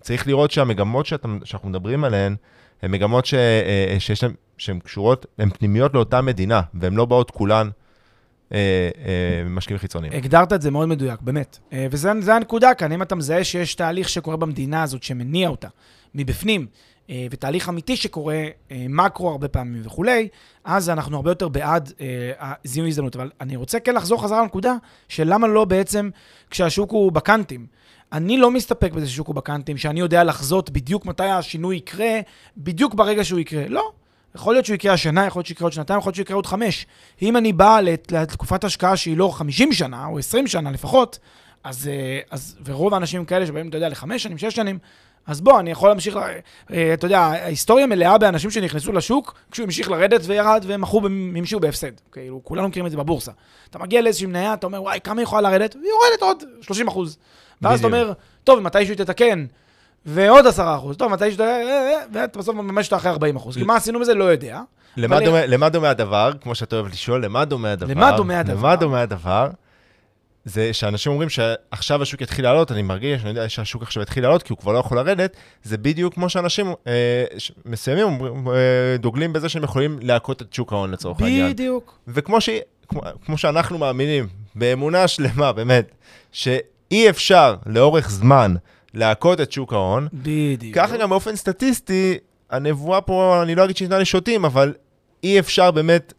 צריך 0.00 0.26
לראות 0.26 0.50
שהמגמות 0.50 1.06
שאתה, 1.06 1.28
שאנחנו 1.44 1.68
מדברים 1.68 2.04
עליהן, 2.04 2.36
הן 2.82 2.90
מגמות 2.90 3.26
ש... 3.26 3.34
אה, 3.34 3.96
שיש 3.98 4.22
להן, 4.22 4.32
שהן 4.58 4.78
קשורות, 4.78 5.26
הן 5.38 5.50
פנימיות 5.50 5.94
לאותה 5.94 6.20
מדינה, 6.20 6.60
והן 6.74 6.94
לא 6.94 7.04
באות 7.04 7.30
כולן 7.30 7.68
אה, 8.52 8.58
אה, 9.04 9.44
ממשקיעים 9.44 9.78
חיצוניים. 9.78 10.12
הגדרת 10.12 10.52
את 10.52 10.62
זה 10.62 10.70
מאוד 10.70 10.88
מדויק, 10.88 11.20
באמת. 11.20 11.58
אה, 11.72 11.86
זה 12.20 12.34
הנקודה 12.34 12.74
כאן, 12.74 12.92
אם 12.92 13.02
אתה 13.02 13.14
מזהה 13.14 13.44
שיש 13.44 13.74
תהליך 13.74 14.08
שקורה 14.08 14.36
במדינה 14.36 14.82
הזאת 14.82 15.02
שמניע 15.02 15.48
אותה 15.48 15.68
מבפנים, 16.14 16.60
אה, 16.60 16.66
ותהליך 17.30 17.68
אמיתי 17.68 17.96
שקורה, 17.96 18.34
אה, 18.70 18.86
מקרו 18.88 19.30
הרבה 19.30 19.48
פעמים 19.48 19.82
וכולי, 19.84 20.28
אז 20.64 20.90
אנחנו 20.90 21.16
הרבה 21.16 21.30
יותר 21.30 21.48
בעד 21.48 21.92
אה, 22.00 22.52
זיהוי 22.64 22.88
הזדמנות. 22.88 23.16
אבל 23.16 23.30
אני 23.40 23.56
רוצה 23.56 23.80
כן 23.80 23.94
לחזור 23.94 24.22
חזרה 24.22 24.42
לנקודה 24.42 24.74
של 25.08 25.32
למה 25.34 25.46
לא 25.48 25.64
בעצם 25.64 26.10
כשהשוק 26.50 26.90
הוא 26.90 27.12
בקאנטים. 27.12 27.66
אני 28.12 28.36
לא 28.36 28.50
מסתפק 28.50 28.92
בזה 28.92 29.06
ששוק 29.08 29.26
הוא 29.26 29.34
בקאנטים, 29.34 29.76
שאני 29.76 30.00
יודע 30.00 30.24
לחזות 30.24 30.70
בדיוק 30.70 31.06
מתי 31.06 31.24
השינוי 31.24 31.76
יקרה, 31.76 32.20
בדיוק 32.56 32.94
ברגע 32.94 33.24
שהוא 33.24 33.40
יקרה. 33.40 33.64
לא. 33.68 33.92
יכול 34.34 34.54
להיות 34.54 34.66
שהוא 34.66 34.74
יקרה 34.74 34.92
השנה, 34.92 35.26
יכול 35.26 35.40
להיות 35.40 35.46
שהוא 35.46 35.54
יקרה 35.54 35.66
עוד 35.66 35.72
שנתיים, 35.72 35.98
יכול 35.98 36.08
להיות 36.10 36.14
שהוא 36.16 36.22
יקרה 36.24 36.36
עוד 36.36 36.46
חמש. 36.46 36.86
אם 37.22 37.36
אני 37.36 37.52
בא 37.52 37.80
לת- 37.80 38.12
לתקופת 38.12 38.64
השקעה 38.64 38.96
שהיא 38.96 39.16
לא 39.16 39.28
50 39.28 39.72
שנה, 39.72 40.06
או 40.06 40.18
20 40.18 40.46
שנה 40.46 40.70
לפחות, 40.70 41.18
אז, 41.64 41.88
אה, 41.88 42.20
אז 42.30 42.56
ורוב 42.64 42.94
האנשים 42.94 43.24
כאלה 43.24 43.46
שבאים, 43.46 43.68
אתה 43.68 43.76
יודע, 43.76 43.88
לחמש 43.88 44.22
שנים, 44.22 44.38
שש 44.38 44.54
שנים, 44.54 44.78
אז 45.26 45.40
בוא, 45.40 45.60
אני 45.60 45.70
יכול 45.70 45.88
להמשיך, 45.88 46.16
אה, 46.72 46.94
אתה 46.94 47.06
יודע, 47.06 47.18
ההיסטוריה 47.20 47.86
מלאה 47.86 48.18
באנשים 48.18 48.50
שנכנסו 48.50 48.92
לשוק, 48.92 49.34
כשהוא 49.50 49.64
המשיך 49.64 49.90
לרדת 49.90 50.20
וירד, 50.24 50.64
והם 50.68 50.80
מכרו, 50.80 51.00
המשיכו 51.36 51.60
בהפסד. 51.60 51.90
כאילו, 52.12 52.40
כולנו 52.44 52.68
מכירים 52.68 52.86
את 52.86 52.90
זה 52.90 52.96
בבורסה. 52.96 53.32
אתה 53.70 53.78
מגיע 53.78 54.00
לאיזושהי 54.02 54.26
מניה, 54.26 54.54
אתה 54.54 54.66
אומר, 54.66 54.82
וואי, 54.82 54.98
כמה 55.04 55.20
היא 55.20 55.24
יכולה 55.24 55.40
לרדת? 55.50 55.74
והיא 55.76 55.86
יורדת 55.90 56.38
עוד 56.40 56.48
30 56.60 56.88
אחוז. 56.88 57.18
ואז 57.62 57.78
אתה. 57.78 57.86
אומר, 57.86 58.12
טוב, 58.44 58.60
מתישהו 58.60 58.94
תתקן, 58.94 59.44
ועוד 60.06 60.46
10 60.46 60.74
אחוז, 60.76 60.96
טוב, 60.96 61.12
מתישהו, 61.12 61.36
ת- 61.38 61.40
אה, 61.40 61.62
אה, 61.62 61.98
ואתה 62.12 62.38
בסוף 62.38 62.54
מממש 62.54 62.86
אותה 62.86 62.96
אחרי 62.96 63.10
40 63.10 63.36
אחוז. 63.36 63.54
כי 63.56 63.62
מה 63.62 63.76
עשינו 63.76 64.00
בזה? 64.00 64.14
לא 64.14 64.24
יודע. 64.24 64.60
למה 64.96 65.16
אבל- 65.16 65.24
דומה, 65.24 65.46
למה 65.46 65.68
דומה 65.68 65.90
הדבר, 65.90 66.32
כמו 66.40 66.54
שאתה 66.54 66.76
אוהב 66.76 66.86
לשאול, 66.86 67.24
למה 67.24 67.44
דומה 67.44 67.72
הדבר? 67.72 67.86
למה 68.58 68.76
דומה 68.76 69.00
הדבר? 69.00 69.48
זה 70.44 70.72
שאנשים 70.72 71.12
אומרים 71.12 71.28
שעכשיו 71.28 72.02
השוק 72.02 72.20
יתחיל 72.20 72.44
לעלות, 72.44 72.72
אני 72.72 72.82
מרגיש, 72.82 73.22
אני 73.22 73.28
יודע 73.28 73.48
שהשוק 73.48 73.82
עכשיו 73.82 74.02
יתחיל 74.02 74.22
לעלות, 74.22 74.42
כי 74.42 74.52
הוא 74.52 74.58
כבר 74.58 74.72
לא 74.72 74.78
יכול 74.78 74.98
לרדת, 74.98 75.36
זה 75.62 75.78
בדיוק 75.78 76.14
כמו 76.14 76.28
שאנשים 76.28 76.66
אה, 76.86 77.24
מסוימים 77.64 78.04
אומרים, 78.04 78.48
אה, 78.48 78.96
דוגלים 78.98 79.32
בזה 79.32 79.48
שהם 79.48 79.64
יכולים 79.64 79.98
להכות 80.02 80.42
את 80.42 80.52
שוק 80.52 80.72
ההון 80.72 80.90
לצורך 80.90 81.20
העניין. 81.20 81.52
בדיוק. 81.52 81.98
וכמו 82.08 82.40
ש... 82.40 82.48
כמו, 82.88 83.00
כמו 83.24 83.38
שאנחנו 83.38 83.78
מאמינים, 83.78 84.26
באמונה 84.54 85.08
שלמה, 85.08 85.52
באמת, 85.52 85.90
שאי 86.32 87.10
אפשר 87.10 87.56
לאורך 87.66 88.10
זמן 88.10 88.54
להכות 88.94 89.40
את 89.40 89.52
שוק 89.52 89.72
ההון, 89.72 90.08
בדיוק. 90.12 90.74
ככה 90.74 90.96
גם 90.96 91.10
באופן 91.10 91.36
סטטיסטי, 91.36 92.18
הנבואה 92.50 93.00
פה, 93.00 93.42
אני 93.42 93.54
לא 93.54 93.64
אגיד 93.64 93.76
שניתנה 93.76 93.98
לשוטים, 93.98 94.44
אבל 94.44 94.74
אי 95.24 95.38
אפשר 95.38 95.70
באמת 95.70 96.12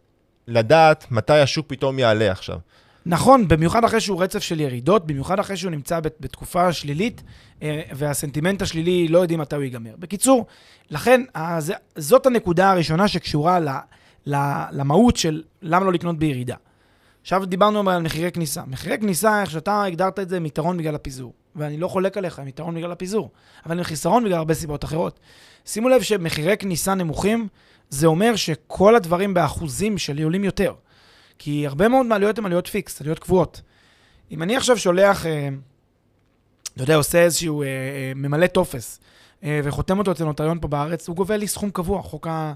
לדעת 0.47 1.05
מתי 1.12 1.39
השוק 1.39 1.65
פתאום 1.67 1.99
יעלה 1.99 2.31
עכשיו. 2.31 2.57
נכון, 3.05 3.47
במיוחד 3.47 3.83
אחרי 3.83 4.01
שהוא 4.01 4.23
רצף 4.23 4.39
של 4.39 4.59
ירידות, 4.59 5.07
במיוחד 5.07 5.39
אחרי 5.39 5.57
שהוא 5.57 5.71
נמצא 5.71 5.99
בת- 5.99 6.15
בתקופה 6.19 6.73
שלילית, 6.73 7.23
אה, 7.61 7.81
והסנטימנט 7.95 8.61
השלילי 8.61 9.07
לא 9.07 9.19
יודעים 9.19 9.39
מתי 9.39 9.55
הוא 9.55 9.63
ייגמר. 9.63 9.91
בקיצור, 9.99 10.45
לכן, 10.89 11.21
אה, 11.35 11.61
זה- 11.61 11.73
זאת 11.95 12.25
הנקודה 12.25 12.71
הראשונה 12.71 13.07
שקשורה 13.07 13.59
ל, 13.59 13.69
ל, 14.25 14.35
למהות 14.71 15.17
של 15.17 15.43
למה 15.61 15.85
לא 15.85 15.93
לקנות 15.93 16.17
בירידה. 16.19 16.55
עכשיו 17.21 17.45
דיברנו 17.45 17.89
על 17.89 18.01
מחירי 18.01 18.31
כניסה. 18.31 18.61
מחירי 18.67 18.97
כניסה, 18.97 19.41
איך 19.41 19.51
שאתה 19.51 19.83
הגדרת 19.83 20.19
את 20.19 20.29
זה, 20.29 20.37
הם 20.37 20.45
יתרון 20.45 20.77
בגלל 20.77 20.95
הפיזור. 20.95 21.33
ואני 21.55 21.77
לא 21.77 21.87
חולק 21.87 22.17
עליך, 22.17 22.39
הם 22.39 22.47
יתרון 22.47 22.75
בגלל 22.75 22.91
הפיזור. 22.91 23.29
אבל 23.65 23.77
הם 23.77 23.83
חיסרון 23.83 24.23
בגלל 24.23 24.37
הרבה 24.37 24.53
סיבות 24.53 24.83
אחרות. 24.83 25.19
שימו 25.65 25.89
לב 25.89 26.01
שמחירי 26.01 26.57
כניסה 26.57 26.93
נמוכים, 26.93 27.47
זה 27.89 28.07
אומר 28.07 28.35
שכל 28.35 28.95
הדברים 28.95 29.33
באחוזים 29.33 29.97
שלי 29.97 30.23
עולים 30.23 30.43
יותר. 30.43 30.73
כי 31.37 31.67
הרבה 31.67 31.87
מאוד 31.87 32.05
מהעלויות 32.05 32.37
הן 32.37 32.45
עלויות 32.45 32.67
fix, 32.67 33.01
עלויות 33.01 33.19
קבועות. 33.19 33.61
אם 34.31 34.43
אני 34.43 34.57
עכשיו 34.57 34.77
שולח, 34.77 35.25
אה, 35.25 35.49
אתה 36.73 36.83
יודע, 36.83 36.95
עושה 36.95 37.23
איזשהו, 37.23 37.61
אה, 37.61 37.67
אה, 37.67 38.11
ממלא 38.15 38.47
טופס, 38.47 38.99
וחותם 39.63 39.99
אותו 39.99 40.11
אצל 40.11 40.23
נוטריון 40.23 40.59
פה 40.59 40.67
בארץ, 40.67 41.07
הוא 41.07 41.15
גובה 41.15 41.37
לי 41.37 41.47
סכום 41.47 41.71
קבוע. 41.71 42.01
חוק 42.01 42.27
ה... 42.27 42.53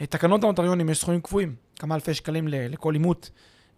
אה, 0.00 0.06
תקנות 0.06 0.44
הנוטריונים 0.44 0.88
יש 0.90 1.00
סכומים 1.00 1.20
קבועים, 1.20 1.54
כמה 1.78 1.94
אלפי 1.94 2.14
שקלים 2.14 2.48
לכל 2.48 2.94
אימות. 2.94 3.30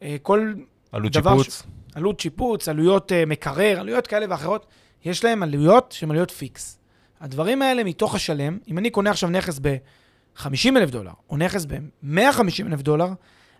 אה, 0.03 0.17
כל 0.23 0.53
עלות 0.93 1.13
דבר 1.13 1.39
שיפוץ. 1.39 1.63
עלות 1.95 2.21
שיפוץ, 2.21 2.69
עלויות 2.69 3.13
מקרר, 3.27 3.81
עלויות 3.81 4.07
כאלה 4.07 4.27
ואחרות, 4.29 4.67
יש 5.05 5.25
להם 5.25 5.43
עלויות 5.43 5.93
שהן 5.93 6.11
עלויות 6.11 6.31
fix. 6.31 6.79
הדברים 7.21 7.63
האלה 7.63 7.85
מתוך 7.85 8.15
השלם, 8.15 8.59
אם 8.69 8.79
אני 8.79 8.91
קונה 8.91 9.11
עכשיו 9.11 9.31
נכס 9.31 9.59
ב-50 9.63 10.77
אלף 10.77 10.91
דולר, 10.91 11.13
או 11.31 11.37
נכס 11.37 11.65
ב-150 11.65 12.67
אלף 12.67 12.83
דולר, 12.83 13.09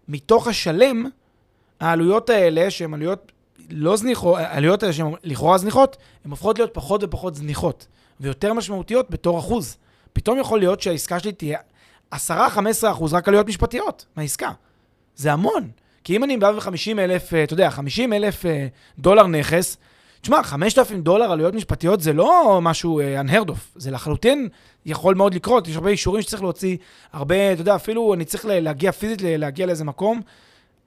מתוך 0.09 0.47
השלם, 0.47 1.07
העלויות 1.81 2.31
האלה, 2.31 2.71
שהן 2.71 2.95
עלויות 2.95 3.33
לא 3.71 3.97
זניחות, 3.97 4.39
העלויות 4.39 4.83
האלה 4.83 4.93
שהן 4.93 5.13
לכאורה 5.25 5.59
זניחות, 5.59 5.97
הן 6.25 6.31
הופכות 6.31 6.59
להיות 6.59 6.75
פחות 6.75 7.05
ופחות 7.05 7.35
זניחות, 7.35 7.87
ויותר 8.21 8.53
משמעותיות 8.53 9.11
בתור 9.11 9.39
אחוז. 9.39 9.77
פתאום 10.13 10.39
יכול 10.39 10.59
להיות 10.59 10.81
שהעסקה 10.81 11.19
שלי 11.19 11.33
תהיה 11.33 11.59
10-15 12.15 12.17
אחוז 12.91 13.15
רק 13.15 13.29
עלויות 13.29 13.47
משפטיות 13.47 14.07
מהעסקה. 14.17 14.51
זה 15.17 15.33
המון. 15.33 15.71
כי 16.05 16.17
אם 16.17 16.25
אני 16.25 16.37
בא 16.37 16.53
ב-50 16.53 16.99
אלף, 16.99 17.35
אה, 17.35 17.45
אתה 17.45 17.55
יודע, 17.55 17.71
50 17.71 18.13
אלף 18.13 18.47
אה, 18.47 18.67
דולר 18.99 19.27
נכס, 19.27 19.77
תשמע, 20.23 20.43
5,000 20.43 21.01
דולר 21.03 21.33
עלויות 21.33 21.55
משפטיות 21.55 22.01
זה 22.01 22.13
לא 22.13 22.59
משהו 22.63 23.01
אה, 23.01 23.21
unheard 23.21 23.49
of, 23.49 23.55
זה 23.75 23.91
לחלוטין 23.91 24.49
יכול 24.87 25.15
מאוד 25.15 25.35
לקרות, 25.35 25.69
יש 25.69 25.77
הרבה 25.77 25.91
אישורים 25.91 26.23
שצריך 26.23 26.43
להוציא, 26.43 26.77
הרבה, 27.13 27.53
אתה 27.53 27.61
יודע, 27.61 27.75
אפילו 27.75 28.15
אני 28.15 28.25
צריך 28.25 28.45
להגיע 28.49 28.93
פיזית, 28.93 29.23
להגיע 29.23 29.67
לאיזה 29.67 29.85
מקום, 29.85 30.21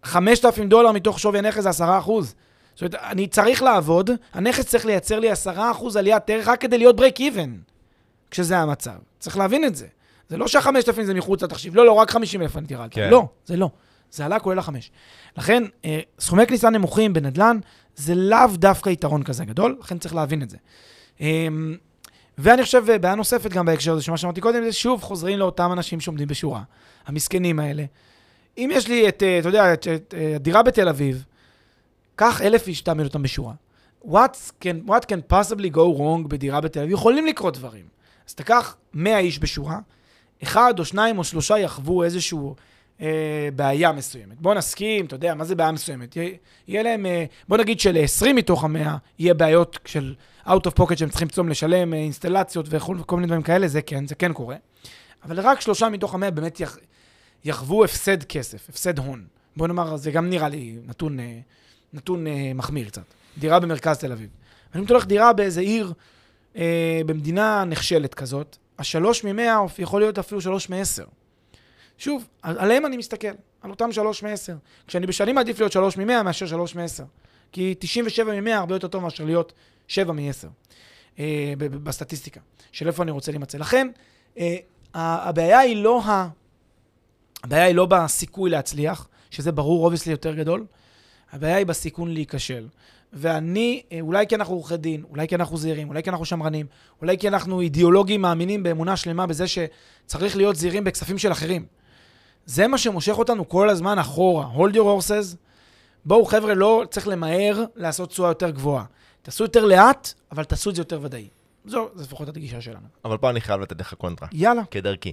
5,000 0.04 0.69
דולר 0.69 0.91
מתוך 0.91 1.19
שווי 1.19 1.39
הנכס 1.39 1.60
זה 1.60 1.69
10 1.69 2.00
אחוז. 2.00 2.36
זאת 2.76 2.82
אומרת, 2.82 2.95
אני 2.95 3.28
צריך 3.28 3.63
לעבוד, 3.63 4.10
הנכס 4.34 4.65
צריך 4.65 4.86
לייצר 4.86 5.19
לי 5.19 5.30
10 5.30 5.71
אחוז 5.71 5.95
עליית 5.95 6.30
ערך 6.30 6.48
רק 6.48 6.62
כדי 6.62 6.78
להיות 6.78 7.00
break 7.00 7.19
even, 7.19 7.71
כשזה 8.32 8.58
המצב. 8.58 8.95
צריך 9.19 9.38
להבין 9.38 9.65
את 9.65 9.76
זה. 9.76 9.88
זה 10.30 10.38
לא 10.38 10.48
שה-5,000 10.48 11.04
זה 11.04 11.13
מחוץ 11.13 11.43
לתחשיב, 11.43 11.76
לא, 11.76 11.86
לא, 11.86 11.91
רק 11.91 12.12
50 12.12 12.41
אלף 12.41 12.58
אני 12.58 12.67
תירלת. 12.67 12.93
כן. 12.93 13.10
לא, 13.10 13.28
זה 13.45 13.58
לא. 13.58 13.69
זה 14.12 14.26
עלה 14.26 14.39
כולל 14.39 14.60
החמש. 14.60 14.91
לכן, 15.38 15.63
אה, 15.86 16.00
סכומי 16.19 16.48
כניסה 16.48 16.69
נמוכים 16.69 17.13
בנדל"ן, 17.13 17.58
זה 17.95 18.15
לאו 18.15 18.47
דווקא 18.53 18.89
יתרון 18.89 19.23
כזה 19.23 19.45
גדול, 19.45 19.77
לכן 19.79 19.97
צריך 19.97 20.15
להבין 20.15 20.41
את 20.41 20.49
זה. 20.49 20.58
אה, 21.21 21.47
ואני 22.38 22.63
חושב, 22.63 22.84
אה, 22.89 22.97
בעיה 22.97 23.15
נוספת 23.15 23.51
גם 23.51 23.65
בהקשר 23.65 23.93
הזה, 23.93 24.01
שמה 24.01 24.17
שאמרתי 24.17 24.41
קודם, 24.41 24.63
זה 24.63 24.71
שוב 24.71 25.01
חוזרים 25.01 25.39
לאותם 25.39 25.71
אנשים 25.71 25.99
שעומדים 25.99 26.27
בשורה, 26.27 26.63
המסכנים 27.05 27.60
האלה. 27.60 27.86
אם 28.58 28.69
יש 28.73 28.88
לי 28.88 29.10
את, 29.10 29.23
אה, 29.23 29.39
אתה 29.39 29.49
יודע, 29.49 29.73
את, 29.73 29.88
את 29.88 30.13
אה, 30.17 30.36
הדירה 30.36 30.63
בתל 30.63 30.89
אביב, 30.89 31.25
קח 32.15 32.41
אלף 32.41 32.67
איש, 32.67 32.81
תעמיד 32.81 33.05
אותם 33.05 33.23
בשורה. 33.23 33.53
What 34.05 34.36
can, 34.62 34.89
what 34.89 35.05
can 35.10 35.34
possibly 35.34 35.71
go 35.73 35.99
wrong 35.99 36.27
בדירה 36.27 36.62
בתל 36.62 36.79
אביב? 36.79 36.91
יכולים 36.91 37.25
לקרות 37.25 37.58
דברים. 37.58 37.86
אז 38.27 38.34
תקח 38.34 38.75
100 38.93 39.19
איש 39.19 39.39
בשורה, 39.39 39.79
אחד 40.43 40.79
או 40.79 40.86
שניים 40.86 41.17
או 41.17 41.23
שלושה 41.23 41.58
יחוו 41.60 42.03
איזשהו 42.03 42.55
אה, 43.01 43.49
בעיה 43.55 43.91
מסוימת. 43.91 44.41
בוא 44.41 44.53
נסכים, 44.53 45.05
אתה 45.05 45.15
יודע, 45.15 45.36
מה 45.36 45.43
זה 45.43 45.55
בעיה 45.55 45.71
מסוימת? 45.71 46.15
יהיה, 46.15 46.29
יהיה 46.67 46.84
להם, 46.84 47.05
אה, 47.05 47.25
בוא 47.47 47.58
נגיד 47.58 47.79
של-20 47.79 48.34
מתוך 48.34 48.63
המאה, 48.63 48.97
יהיה 49.19 49.34
בעיות 49.34 49.79
של 49.86 50.15
out 50.45 50.49
of 50.49 50.79
pocket 50.79 50.95
שהם 50.97 51.10
צריכים 51.10 51.27
פתאום 51.27 51.49
לשלם, 51.49 51.93
אה, 51.93 51.99
אינסטלציות 51.99 52.65
וכל 52.69 52.97
וכל 52.99 53.15
מיני 53.15 53.27
דברים 53.27 53.41
כאלה, 53.41 53.67
זה 53.67 53.81
כן, 53.81 54.08
זה 54.08 54.15
כן 54.15 54.34
קורה. 54.34 54.55
אבל 55.23 55.39
רק 55.39 55.62
שלושה 55.62 55.89
מתוך 55.89 56.13
המאה 56.13 56.31
באמת 56.31 56.60
יח, 56.60 56.77
יחוו 57.45 57.84
הפסד 57.84 58.23
כסף, 58.23 58.69
הפסד 58.69 58.99
הון. 58.99 59.25
בוא 59.58 59.67
נאמר, 59.67 59.97
זה 59.97 60.12
גם 60.12 60.29
נראה 60.29 60.49
לי 60.49 60.77
נתון, 60.88 61.19
אה, 61.19 61.39
נתון 61.93 62.27
אה, 62.27 62.51
מחמיר 62.55 62.88
קצת. 62.88 63.03
דירה 63.38 63.60
במרכז 63.60 63.97
תל 63.97 64.12
אביב. 64.12 64.29
אתה 64.69 64.79
הולך 64.89 65.05
דירה 65.05 65.34
באיזה 65.34 65.62
עיר, 65.62 65.93
אה, 66.55 67.01
במדינה 67.05 67.63
נחשלת 67.65 68.13
כזאת, 68.13 68.58
השלוש 68.79 69.23
ממאה 69.23 69.65
יכול 69.79 70.01
להיות 70.01 70.19
אפילו 70.19 70.41
שלוש 70.41 70.69
מעשר. 70.69 71.05
שוב, 71.97 72.27
על- 72.41 72.58
עליהם 72.60 72.86
אני 72.86 72.97
מסתכל, 72.97 73.27
על 73.62 73.69
אותם 73.69 73.91
שלוש 73.91 74.23
מעשר. 74.23 74.55
כשאני 74.88 75.08
בשנים 75.08 75.36
מעדיף 75.36 75.60
להיות 75.60 75.71
שלוש 75.71 75.97
ממאה 75.97 76.23
מאשר 76.23 76.45
שלוש 76.45 76.75
מעשר. 76.75 77.03
כי 77.51 77.75
97 77.79 78.41
ממאה 78.41 78.58
הרבה 78.58 78.75
יותר 78.75 78.88
טוב 78.88 79.03
מאשר 79.03 79.25
להיות 79.25 79.53
שבע 79.88 80.13
מעשר. 80.13 80.47
אה, 81.19 81.53
ב- 81.58 81.65
ב- 81.65 81.84
בסטטיסטיקה, 81.84 82.39
של 82.71 82.88
איפה 82.88 83.03
אני 83.03 83.12
רוצה 83.12 83.31
להימצא. 83.31 83.58
לכן, 83.58 83.88
אה, 84.38 84.55
הבעיה 84.93 85.60
היא 85.60 85.84
לא 85.84 86.01
ה... 86.03 86.27
הבעיה 87.43 87.63
היא 87.63 87.75
לא 87.75 87.86
בסיכוי 87.86 88.49
להצליח, 88.49 89.08
שזה 89.31 89.51
ברור, 89.51 89.86
obviously 89.86 90.12
יותר 90.12 90.34
גדול, 90.36 90.65
הבעיה 91.31 91.55
היא 91.55 91.65
בסיכון 91.65 92.13
להיכשל. 92.13 92.67
ואני, 93.13 93.84
אה, 93.91 93.97
אולי 94.01 94.27
כי 94.27 94.36
אנחנו 94.36 94.53
עורכי 94.55 94.77
דין, 94.77 95.03
אולי 95.10 95.27
כי 95.27 95.36
אנחנו 95.36 95.58
זהירים, 95.58 95.89
אולי 95.89 96.03
כי 96.03 96.10
אנחנו 96.10 96.25
שמרנים, 96.25 96.65
אולי 97.01 97.17
כי 97.17 97.27
אנחנו 97.27 97.62
אידיאולוגים 97.62 98.21
מאמינים 98.21 98.63
באמונה 98.63 98.97
שלמה 98.97 99.27
בזה 99.27 99.45
שצריך 99.47 100.38
להיות 100.38 100.55
זהירים 100.55 100.84
בכספים 100.84 101.17
של 101.17 101.31
אחרים. 101.31 101.65
זה 102.45 102.67
מה 102.67 102.77
שמושך 102.77 103.17
אותנו 103.17 103.49
כל 103.49 103.69
הזמן 103.69 103.99
אחורה. 103.99 104.49
hold 104.55 104.73
your 104.73 104.77
horses. 104.77 105.36
בואו 106.05 106.25
חבר'ה, 106.25 106.53
לא 106.53 106.84
צריך 106.89 107.08
למהר 107.08 107.63
לעשות 107.75 108.10
תשואה 108.10 108.29
יותר 108.29 108.49
גבוהה. 108.49 108.86
תעשו 109.21 109.43
יותר 109.43 109.65
לאט, 109.65 110.13
אבל 110.31 110.43
תעשו 110.43 110.69
את 110.69 110.75
זה 110.75 110.81
יותר 110.81 110.99
ודאי. 111.01 111.27
זו, 111.65 111.89
זו 111.95 112.03
לפחות 112.03 112.27
הגישה 112.27 112.62
שלנו. 112.62 112.88
אבל 113.05 113.17
פה 113.17 113.29
אני 113.29 113.41
חייב 113.41 113.62
לתת 113.62 113.79
לך 113.79 113.93
קונטרה, 113.93 114.27
יאללה. 114.31 114.62
כדרכי. 114.71 115.12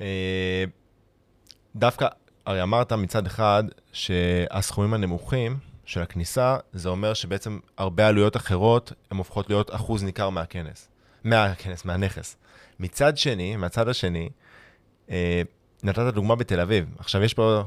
אה, 0.00 0.64
דווקא, 1.76 2.06
הרי 2.46 2.62
אמרת 2.62 2.92
מצד 2.92 3.26
אחד 3.26 3.64
שהסכומים 3.92 4.94
הנמוכים 4.94 5.58
של 5.84 6.02
הכניסה, 6.02 6.56
זה 6.72 6.88
אומר 6.88 7.14
שבעצם 7.14 7.58
הרבה 7.78 8.08
עלויות 8.08 8.36
אחרות, 8.36 8.92
הן 9.10 9.16
הופכות 9.16 9.48
להיות 9.48 9.74
אחוז 9.74 10.04
ניכר 10.04 10.30
מהכנס. 10.30 10.88
מהכנס, 11.24 11.84
מהנכס. 11.84 12.36
מצד 12.80 13.18
שני, 13.18 13.56
מהצד 13.56 13.88
השני, 13.88 14.28
אה, 15.10 15.42
נתת 15.82 16.14
דוגמה 16.14 16.34
בתל 16.34 16.60
אביב. 16.60 16.84
עכשיו 16.98 17.22
יש 17.22 17.34
פה, 17.34 17.62